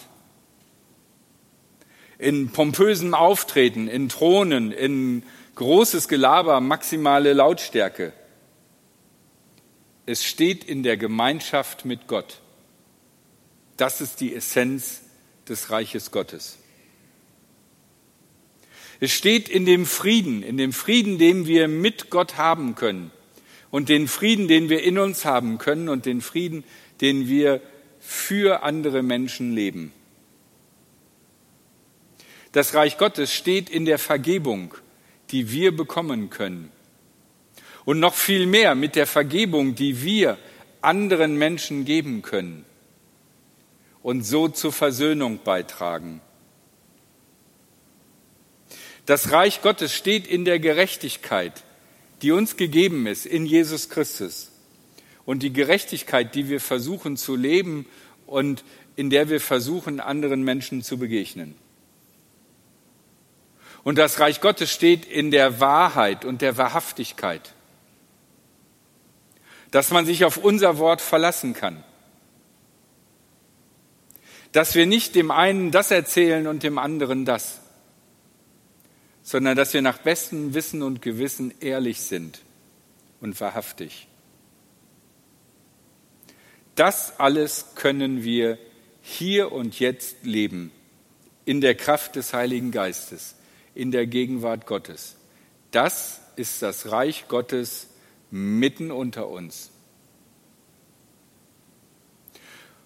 in 2.18 2.50
pompösem 2.50 3.14
Auftreten, 3.14 3.88
in 3.88 4.08
Thronen, 4.08 4.72
in 4.72 5.22
großes 5.54 6.08
Gelaber, 6.08 6.60
maximale 6.60 7.32
Lautstärke. 7.32 8.12
Es 10.06 10.24
steht 10.24 10.64
in 10.64 10.82
der 10.82 10.96
Gemeinschaft 10.96 11.84
mit 11.84 12.06
Gott. 12.06 12.40
Das 13.76 14.00
ist 14.00 14.20
die 14.20 14.34
Essenz 14.34 15.02
des 15.48 15.70
Reiches 15.70 16.10
Gottes. 16.10 16.58
Es 19.00 19.12
steht 19.12 19.48
in 19.48 19.66
dem 19.66 19.86
Frieden, 19.86 20.42
in 20.42 20.56
dem 20.56 20.72
Frieden, 20.72 21.18
den 21.18 21.46
wir 21.46 21.68
mit 21.68 22.10
Gott 22.10 22.36
haben 22.36 22.74
können 22.74 23.10
und 23.70 23.88
den 23.88 24.08
Frieden, 24.08 24.48
den 24.48 24.68
wir 24.68 24.82
in 24.82 24.98
uns 24.98 25.24
haben 25.24 25.58
können 25.58 25.88
und 25.88 26.06
den 26.06 26.20
Frieden, 26.20 26.64
den 27.00 27.28
wir 27.28 27.60
für 28.00 28.62
andere 28.62 29.02
Menschen 29.02 29.52
leben. 29.52 29.92
Das 32.52 32.72
Reich 32.72 32.96
Gottes 32.96 33.34
steht 33.34 33.68
in 33.68 33.84
der 33.84 33.98
Vergebung, 33.98 34.74
die 35.30 35.50
wir 35.50 35.76
bekommen 35.76 36.30
können. 36.30 36.70
Und 37.84 38.00
noch 38.00 38.14
viel 38.14 38.46
mehr 38.46 38.74
mit 38.74 38.96
der 38.96 39.06
Vergebung, 39.06 39.74
die 39.74 40.02
wir 40.02 40.38
anderen 40.80 41.36
Menschen 41.36 41.84
geben 41.84 42.22
können 42.22 42.64
und 44.02 44.22
so 44.22 44.48
zur 44.48 44.72
Versöhnung 44.72 45.40
beitragen. 45.42 46.20
Das 49.06 49.30
Reich 49.30 49.62
Gottes 49.62 49.94
steht 49.94 50.26
in 50.26 50.44
der 50.44 50.58
Gerechtigkeit, 50.58 51.62
die 52.22 52.32
uns 52.32 52.56
gegeben 52.56 53.06
ist 53.06 53.24
in 53.24 53.46
Jesus 53.46 53.88
Christus. 53.88 54.50
Und 55.24 55.42
die 55.42 55.52
Gerechtigkeit, 55.52 56.34
die 56.34 56.48
wir 56.48 56.60
versuchen 56.60 57.16
zu 57.16 57.36
leben 57.36 57.86
und 58.26 58.64
in 58.96 59.10
der 59.10 59.28
wir 59.28 59.40
versuchen, 59.40 60.00
anderen 60.00 60.42
Menschen 60.42 60.82
zu 60.82 60.98
begegnen. 60.98 61.54
Und 63.84 63.98
das 63.98 64.18
Reich 64.18 64.40
Gottes 64.40 64.72
steht 64.72 65.04
in 65.04 65.30
der 65.30 65.60
Wahrheit 65.60 66.24
und 66.24 66.42
der 66.42 66.56
Wahrhaftigkeit, 66.56 67.52
dass 69.70 69.92
man 69.92 70.06
sich 70.06 70.24
auf 70.24 70.36
unser 70.36 70.78
Wort 70.78 71.00
verlassen 71.00 71.54
kann, 71.54 71.84
dass 74.50 74.74
wir 74.74 74.86
nicht 74.86 75.14
dem 75.14 75.30
einen 75.30 75.70
das 75.70 75.92
erzählen 75.92 76.48
und 76.48 76.64
dem 76.64 76.78
anderen 76.78 77.24
das, 77.24 77.60
sondern 79.26 79.56
dass 79.56 79.74
wir 79.74 79.82
nach 79.82 79.98
bestem 79.98 80.54
Wissen 80.54 80.84
und 80.84 81.02
Gewissen 81.02 81.52
ehrlich 81.58 82.00
sind 82.00 82.42
und 83.20 83.40
wahrhaftig. 83.40 84.06
Das 86.76 87.18
alles 87.18 87.66
können 87.74 88.22
wir 88.22 88.56
hier 89.02 89.50
und 89.50 89.80
jetzt 89.80 90.18
leben, 90.22 90.70
in 91.44 91.60
der 91.60 91.74
Kraft 91.74 92.14
des 92.14 92.34
Heiligen 92.34 92.70
Geistes, 92.70 93.34
in 93.74 93.90
der 93.90 94.06
Gegenwart 94.06 94.64
Gottes. 94.64 95.16
Das 95.72 96.20
ist 96.36 96.62
das 96.62 96.92
Reich 96.92 97.26
Gottes 97.26 97.88
mitten 98.30 98.92
unter 98.92 99.26
uns. 99.26 99.72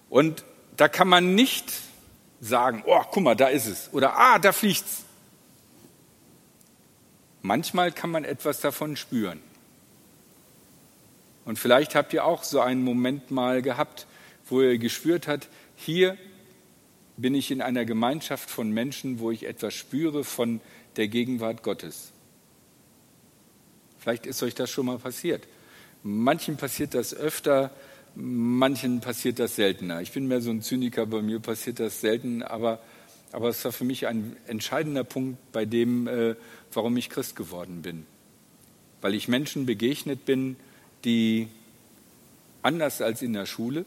Und 0.09 0.43
da 0.75 0.87
kann 0.87 1.07
man 1.07 1.35
nicht 1.35 1.71
sagen, 2.39 2.81
oh, 2.87 3.03
guck 3.11 3.21
mal, 3.21 3.35
da 3.35 3.49
ist 3.49 3.67
es, 3.67 3.89
oder 3.93 4.17
ah, 4.17 4.39
da 4.39 4.51
fliegt's. 4.51 5.03
Manchmal 7.41 7.91
kann 7.91 8.11
man 8.11 8.23
etwas 8.23 8.61
davon 8.61 8.95
spüren. 8.95 9.39
Und 11.45 11.57
vielleicht 11.57 11.95
habt 11.95 12.13
ihr 12.13 12.25
auch 12.25 12.43
so 12.43 12.59
einen 12.59 12.83
Moment 12.83 13.31
mal 13.31 13.61
gehabt, 13.61 14.07
wo 14.47 14.61
ihr 14.61 14.77
gespürt 14.77 15.27
habt, 15.27 15.49
hier 15.75 16.17
bin 17.17 17.35
ich 17.35 17.51
in 17.51 17.61
einer 17.61 17.85
Gemeinschaft 17.85 18.49
von 18.49 18.71
Menschen, 18.71 19.19
wo 19.19 19.31
ich 19.31 19.45
etwas 19.45 19.73
spüre 19.73 20.23
von 20.23 20.61
der 20.97 21.07
Gegenwart 21.07 21.63
Gottes. 21.63 22.11
Vielleicht 23.99 24.25
ist 24.25 24.41
euch 24.43 24.55
das 24.55 24.69
schon 24.69 24.87
mal 24.87 24.97
passiert. 24.97 25.47
Manchen 26.03 26.57
passiert 26.57 26.95
das 26.95 27.13
öfter, 27.13 27.71
manchen 28.15 28.99
passiert 28.99 29.39
das 29.39 29.55
seltener. 29.55 30.01
Ich 30.01 30.11
bin 30.11 30.27
mehr 30.27 30.41
so 30.41 30.49
ein 30.49 30.61
Zyniker, 30.61 31.05
bei 31.05 31.21
mir 31.21 31.39
passiert 31.39 31.79
das 31.79 32.01
selten, 32.01 32.41
aber, 32.41 32.79
aber 33.31 33.49
es 33.49 33.63
war 33.63 33.71
für 33.71 33.83
mich 33.83 34.07
ein 34.07 34.35
entscheidender 34.47 35.03
Punkt 35.03 35.39
bei 35.51 35.65
dem, 35.65 36.07
äh, 36.07 36.35
warum 36.73 36.97
ich 36.97 37.09
Christ 37.09 37.35
geworden 37.35 37.81
bin. 37.81 38.05
Weil 39.01 39.15
ich 39.15 39.27
Menschen 39.27 39.65
begegnet 39.65 40.25
bin, 40.25 40.57
die 41.05 41.47
anders 42.61 43.01
als 43.01 43.21
in 43.21 43.33
der 43.33 43.45
Schule 43.45 43.85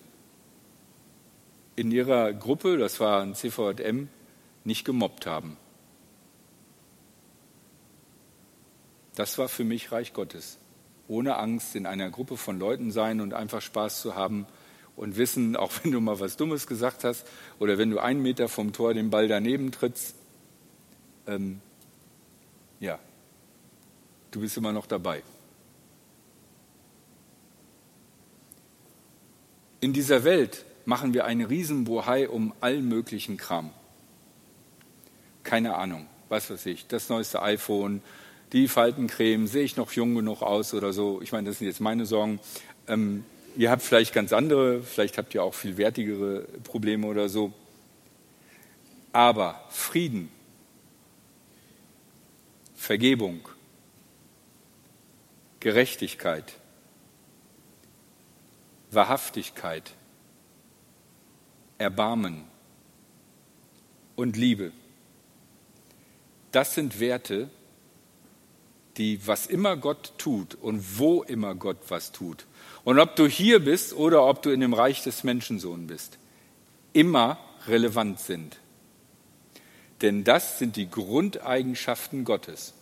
in 1.77 1.91
ihrer 1.91 2.33
Gruppe, 2.33 2.77
das 2.79 3.01
war 3.01 3.23
ein 3.23 3.35
CVM, 3.35 4.09
nicht 4.65 4.85
gemobbt 4.85 5.27
haben. 5.27 5.57
Das 9.15 9.39
war 9.39 9.49
für 9.49 9.65
mich 9.65 9.93
Reich 9.93 10.13
Gottes. 10.13 10.59
Ohne 11.07 11.37
Angst 11.37 11.77
in 11.77 11.87
einer 11.87 12.11
Gruppe 12.11 12.37
von 12.37 12.59
Leuten 12.59 12.91
sein 12.91 13.21
und 13.21 13.35
einfach 13.35 13.61
Spaß 13.61 14.01
zu 14.01 14.15
haben 14.15 14.47
und 14.97 15.17
wissen, 15.17 15.57
auch 15.57 15.73
wenn 15.83 15.93
du 15.93 16.01
mal 16.01 16.21
was 16.21 16.37
Dummes 16.37 16.67
gesagt 16.67 17.05
hast 17.05 17.27
oder 17.59 17.79
wenn 17.79 17.91
du 17.91 17.99
einen 17.99 18.23
Meter 18.23 18.49
vom 18.49 18.73
Tor 18.73 18.95
den 18.95 19.11
Ball 19.11 19.29
daneben 19.29 19.73
trittst, 19.73 20.15
ähm, 21.27 21.61
ja, 22.81 22.99
du 24.31 24.41
bist 24.41 24.57
immer 24.57 24.73
noch 24.73 24.87
dabei. 24.87 25.23
In 29.81 29.93
dieser 29.93 30.25
Welt 30.25 30.65
machen 30.87 31.15
wir 31.15 31.25
einen 31.25 31.45
Riesenbohai 31.45 32.29
um 32.29 32.55
allen 32.61 32.89
möglichen 32.89 33.37
Kram. 33.37 33.71
Keine 35.43 35.77
Ahnung, 35.77 36.07
was 36.29 36.51
weiß 36.51 36.67
ich, 36.67 36.87
das 36.87 37.09
neueste 37.09 37.43
iPhone, 37.43 38.03
die 38.53 38.69
Faltencreme, 38.69 39.47
sehe 39.47 39.65
ich 39.65 39.77
noch 39.77 39.93
jung 39.93 40.15
genug 40.15 40.43
aus 40.43 40.75
oder 40.75 40.93
so. 40.93 41.21
Ich 41.23 41.33
meine, 41.33 41.49
das 41.49 41.59
sind 41.59 41.67
jetzt 41.67 41.81
meine 41.81 42.07
Sorgen. 42.07 42.41
Ähm, 42.87 43.25
ihr 43.57 43.71
habt 43.71 43.83
vielleicht 43.83 44.13
ganz 44.13 44.33
andere, 44.33 44.83
vielleicht 44.83 45.19
habt 45.19 45.35
ihr 45.35 45.43
auch 45.43 45.55
viel 45.55 45.77
wertigere 45.77 46.43
Probleme 46.65 47.07
oder 47.07 47.29
so. 47.29 47.53
Aber 49.13 49.65
Frieden, 49.71 50.29
Vergebung, 52.75 53.49
Gerechtigkeit, 55.61 56.55
Wahrhaftigkeit, 58.91 59.95
Erbarmen 61.79 62.45
und 64.17 64.37
Liebe. 64.37 64.73
Das 66.53 66.75
sind 66.75 67.01
Werte, 67.01 67.51
die, 68.97 69.27
was 69.27 69.47
immer 69.47 69.77
Gott 69.77 70.13
tut 70.19 70.55
und 70.55 70.99
wo 70.99 71.23
immer 71.23 71.55
Gott 71.55 71.79
was 71.89 72.13
tut, 72.13 72.47
und 72.85 72.99
ob 72.99 73.17
du 73.17 73.27
hier 73.27 73.65
bist 73.65 73.95
oder 73.95 74.25
ob 74.25 74.43
du 74.43 74.51
in 74.51 74.61
dem 74.61 74.75
Reich 74.75 75.03
des 75.03 75.25
Menschensohn 75.25 75.87
bist, 75.87 76.19
immer 76.93 77.39
relevant 77.67 78.21
sind. 78.21 78.59
Denn 80.03 80.25
das 80.25 80.59
sind 80.59 80.77
die 80.77 80.91
Grundeigenschaften 80.91 82.25
Gottes. 82.25 82.75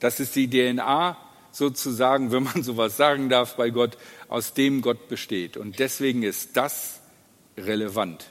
Das 0.00 0.20
ist 0.20 0.36
die 0.36 0.50
DNA 0.50 1.16
sozusagen, 1.50 2.32
wenn 2.32 2.42
man 2.42 2.62
sowas 2.62 2.96
sagen 2.96 3.28
darf, 3.28 3.56
bei 3.56 3.70
Gott, 3.70 3.96
aus 4.28 4.52
dem 4.52 4.82
Gott 4.82 5.08
besteht. 5.08 5.56
Und 5.56 5.78
deswegen 5.78 6.22
ist 6.22 6.56
das 6.56 7.00
relevant. 7.56 8.26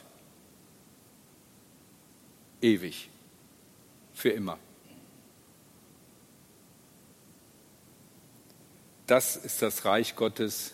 Ewig. 2.62 3.10
Für 4.13 4.30
immer. 4.30 4.60
Das 9.07 9.35
ist 9.35 9.61
das 9.61 9.85
Reich 9.85 10.15
Gottes 10.15 10.73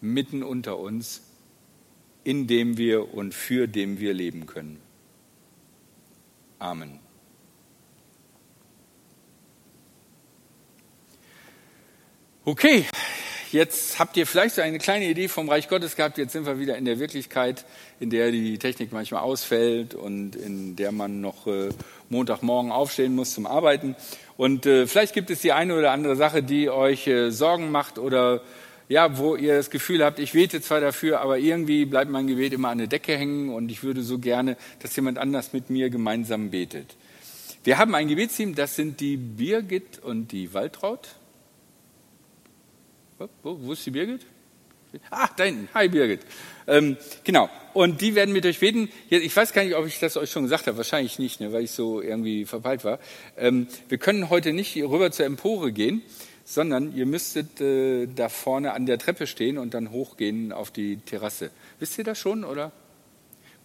mitten 0.00 0.42
unter 0.42 0.78
uns, 0.78 1.22
in 2.24 2.46
dem 2.46 2.76
wir 2.76 3.14
und 3.14 3.34
für 3.34 3.66
dem 3.68 3.98
wir 3.98 4.14
leben 4.14 4.46
können. 4.46 4.80
Amen. 6.58 7.00
Okay, 12.44 12.86
jetzt 13.52 13.98
habt 13.98 14.16
ihr 14.16 14.26
vielleicht 14.26 14.54
so 14.54 14.62
eine 14.62 14.78
kleine 14.78 15.08
Idee 15.08 15.28
vom 15.28 15.48
Reich 15.48 15.68
Gottes 15.68 15.96
gehabt. 15.96 16.18
Jetzt 16.18 16.32
sind 16.32 16.46
wir 16.46 16.58
wieder 16.58 16.76
in 16.76 16.86
der 16.86 16.98
Wirklichkeit, 16.98 17.66
in 17.98 18.10
der 18.10 18.30
die 18.30 18.58
Technik 18.58 18.92
manchmal 18.92 19.22
ausfällt 19.22 19.94
und 19.94 20.36
in 20.36 20.76
der 20.76 20.92
man 20.92 21.20
noch 21.20 21.46
äh, 21.46 21.68
Montagmorgen 22.10 22.70
aufstehen 22.70 23.14
muss 23.14 23.32
zum 23.32 23.46
Arbeiten. 23.46 23.96
Und 24.36 24.66
äh, 24.66 24.86
vielleicht 24.86 25.14
gibt 25.14 25.30
es 25.30 25.40
die 25.40 25.52
eine 25.52 25.76
oder 25.76 25.92
andere 25.92 26.16
Sache, 26.16 26.42
die 26.42 26.68
euch 26.68 27.06
äh, 27.06 27.30
Sorgen 27.30 27.70
macht 27.70 27.98
oder 27.98 28.42
ja, 28.88 29.16
wo 29.16 29.36
ihr 29.36 29.56
das 29.56 29.70
Gefühl 29.70 30.04
habt, 30.04 30.18
ich 30.18 30.32
bete 30.32 30.60
zwar 30.60 30.80
dafür, 30.80 31.20
aber 31.20 31.38
irgendwie 31.38 31.84
bleibt 31.84 32.10
mein 32.10 32.26
Gebet 32.26 32.52
immer 32.52 32.70
an 32.70 32.78
der 32.78 32.88
Decke 32.88 33.16
hängen 33.16 33.48
und 33.50 33.70
ich 33.70 33.84
würde 33.84 34.02
so 34.02 34.18
gerne, 34.18 34.56
dass 34.80 34.96
jemand 34.96 35.18
anders 35.18 35.52
mit 35.52 35.70
mir 35.70 35.90
gemeinsam 35.90 36.50
betet. 36.50 36.96
Wir 37.62 37.78
haben 37.78 37.94
ein 37.94 38.08
Gebetsteam, 38.08 38.56
das 38.56 38.74
sind 38.74 38.98
die 39.00 39.16
Birgit 39.16 40.00
und 40.02 40.32
die 40.32 40.52
Waltraud. 40.52 41.08
Wo, 43.18 43.28
wo 43.60 43.72
ist 43.72 43.86
die 43.86 43.92
Birgit? 43.92 44.26
Ah, 45.10 45.28
da 45.36 45.44
hinten. 45.44 45.68
Hi 45.74 45.88
Birgit. 45.88 46.20
Ähm, 46.66 46.96
genau. 47.24 47.48
Und 47.74 48.00
die 48.00 48.14
werden 48.14 48.32
mit 48.32 48.44
euch 48.46 48.58
beten. 48.58 48.88
Ich 49.08 49.34
weiß 49.34 49.52
gar 49.52 49.64
nicht, 49.64 49.76
ob 49.76 49.86
ich 49.86 50.00
das 50.00 50.16
euch 50.16 50.30
schon 50.30 50.42
gesagt 50.44 50.66
habe. 50.66 50.76
Wahrscheinlich 50.76 51.18
nicht, 51.18 51.40
ne, 51.40 51.52
weil 51.52 51.64
ich 51.64 51.70
so 51.70 52.00
irgendwie 52.00 52.44
verpeilt 52.44 52.84
war. 52.84 52.98
Ähm, 53.36 53.68
wir 53.88 53.98
können 53.98 54.30
heute 54.30 54.52
nicht 54.52 54.76
rüber 54.76 55.12
zur 55.12 55.26
Empore 55.26 55.72
gehen, 55.72 56.02
sondern 56.44 56.96
ihr 56.96 57.06
müsstet 57.06 57.60
äh, 57.60 58.06
da 58.06 58.28
vorne 58.28 58.72
an 58.72 58.86
der 58.86 58.98
Treppe 58.98 59.28
stehen 59.28 59.58
und 59.58 59.74
dann 59.74 59.92
hochgehen 59.92 60.52
auf 60.52 60.72
die 60.72 60.96
Terrasse. 60.96 61.50
Wisst 61.78 61.96
ihr 61.98 62.04
das 62.04 62.18
schon 62.18 62.44
oder? 62.44 62.72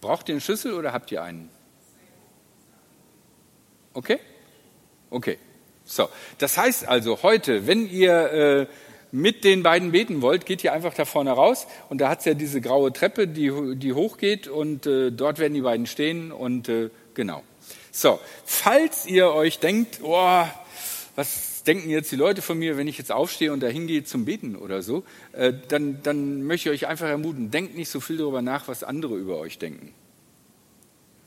Braucht 0.01 0.29
ihr 0.29 0.33
einen 0.33 0.41
Schlüssel 0.41 0.73
oder 0.73 0.93
habt 0.93 1.11
ihr 1.11 1.23
einen? 1.23 1.49
Okay? 3.93 4.19
Okay. 5.09 5.39
So. 5.85 6.09
Das 6.37 6.57
heißt 6.57 6.87
also 6.87 7.23
heute, 7.23 7.65
wenn 7.65 7.89
ihr 7.89 8.31
äh, 8.31 8.67
mit 9.15 9.45
den 9.45 9.63
beiden 9.63 9.91
beten 9.91 10.21
wollt, 10.21 10.45
geht 10.45 10.63
ihr 10.65 10.73
einfach 10.73 10.93
da 10.93 11.05
vorne 11.05 11.31
raus 11.31 11.67
und 11.89 11.99
da 12.01 12.09
hat 12.09 12.19
es 12.19 12.25
ja 12.25 12.33
diese 12.33 12.59
graue 12.59 12.91
Treppe, 12.91 13.27
die, 13.29 13.49
die 13.75 13.93
hochgeht 13.93 14.49
und 14.49 14.85
äh, 14.85 15.09
dort 15.11 15.39
werden 15.39 15.53
die 15.53 15.61
beiden 15.61 15.87
stehen 15.87 16.33
und 16.33 16.67
äh, 16.67 16.89
genau. 17.13 17.41
So, 17.91 18.19
falls 18.43 19.05
ihr 19.05 19.31
euch 19.31 19.59
denkt, 19.59 19.99
oh, 20.03 20.43
was 21.15 21.63
denken 21.63 21.89
jetzt 21.89 22.11
die 22.11 22.17
Leute 22.17 22.41
von 22.41 22.59
mir, 22.59 22.75
wenn 22.75 22.89
ich 22.89 22.97
jetzt 22.97 23.11
aufstehe 23.11 23.53
und 23.53 23.61
da 23.61 23.67
hingehe 23.67 24.03
zum 24.03 24.25
Beten 24.25 24.57
oder 24.57 24.81
so, 24.81 25.05
äh, 25.31 25.53
dann, 25.69 26.03
dann 26.03 26.43
möchte 26.43 26.69
ich 26.69 26.83
euch 26.83 26.89
einfach 26.89 27.07
ermuten, 27.07 27.51
denkt 27.51 27.73
nicht 27.73 27.89
so 27.89 28.01
viel 28.01 28.17
darüber 28.17 28.41
nach, 28.41 28.67
was 28.67 28.83
andere 28.83 29.15
über 29.15 29.37
euch 29.37 29.57
denken, 29.57 29.93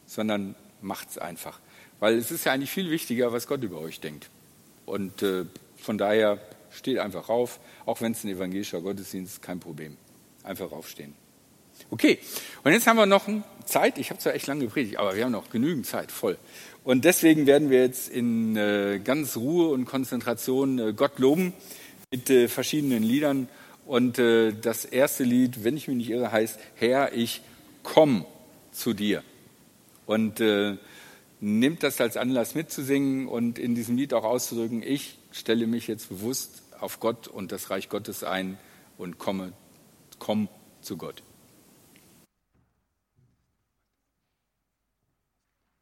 sondern 0.05 0.55
macht's 0.83 1.17
einfach. 1.17 1.59
Weil 2.01 2.19
es 2.19 2.31
ist 2.31 2.45
ja 2.45 2.53
eigentlich 2.53 2.71
viel 2.71 2.91
wichtiger, 2.91 3.33
was 3.33 3.47
Gott 3.47 3.63
über 3.63 3.81
euch 3.81 4.01
denkt. 4.01 4.29
Und 4.85 5.23
äh, 5.23 5.47
von 5.79 5.97
daher 5.97 6.39
steht 6.71 6.99
einfach 6.99 7.29
auf, 7.29 7.61
auch 7.87 8.01
wenn 8.01 8.13
es 8.13 8.25
ein 8.25 8.31
evangelischer 8.31 8.81
Gottesdienst 8.81 9.35
ist, 9.35 9.43
kein 9.43 9.61
Problem. 9.61 9.97
Einfach 10.43 10.73
aufstehen. 10.73 11.15
Okay, 11.91 12.19
und 12.65 12.73
jetzt 12.73 12.87
haben 12.87 12.97
wir 12.97 13.07
noch 13.07 13.27
Zeit. 13.65 13.99
Ich 13.99 14.11
habe 14.11 14.21
zwar 14.21 14.35
echt 14.35 14.47
lange 14.47 14.65
gepredigt, 14.65 14.99
aber 14.99 15.15
wir 15.15 15.25
haben 15.25 15.33
noch 15.33 15.51
genügend 15.51 15.87
Zeit, 15.87 16.11
voll. 16.11 16.37
Und 16.85 17.05
deswegen 17.05 17.47
werden 17.47 17.71
wir 17.71 17.81
jetzt 17.81 18.09
in 18.09 18.57
äh, 18.57 19.01
ganz 19.03 19.37
Ruhe 19.37 19.69
und 19.69 19.85
Konzentration 19.85 20.79
äh, 20.79 20.93
Gott 20.93 21.19
loben 21.19 21.53
mit 22.11 22.31
äh, 22.31 22.49
verschiedenen 22.49 23.03
Liedern. 23.03 23.49
Und 23.87 24.19
das 24.19 24.85
erste 24.85 25.25
Lied, 25.25 25.65
wenn 25.65 25.75
ich 25.79 25.89
mich 25.89 25.97
nicht 25.97 26.11
irre, 26.11 26.31
heißt 26.31 26.59
Herr, 26.75 27.15
ich 27.15 27.41
komm 27.83 28.27
zu 28.71 28.93
dir. 28.93 29.25
Und 30.05 30.43
nimmt 31.41 31.83
das 31.83 31.99
als 31.99 32.19
Anlass 32.19 32.55
mitzusingen 32.55 33.29
und 33.29 33.59
in 33.59 33.75
diesem 33.75 33.97
Lied 33.97 34.13
auch 34.13 34.25
auszudrücken, 34.25 34.83
ich 34.83 35.18
stelle 35.31 35.67
mich 35.67 35.87
jetzt 35.87 36.09
bewusst 36.09 36.63
auf 36.81 37.01
Gott 37.01 37.29
und 37.29 37.53
das 37.53 37.71
Reich 37.71 37.89
Gottes 37.89 38.25
ein 38.25 38.59
und 38.97 39.19
komme, 39.19 39.53
komm 40.19 40.49
zu 40.81 40.97
Gott. 40.97 41.23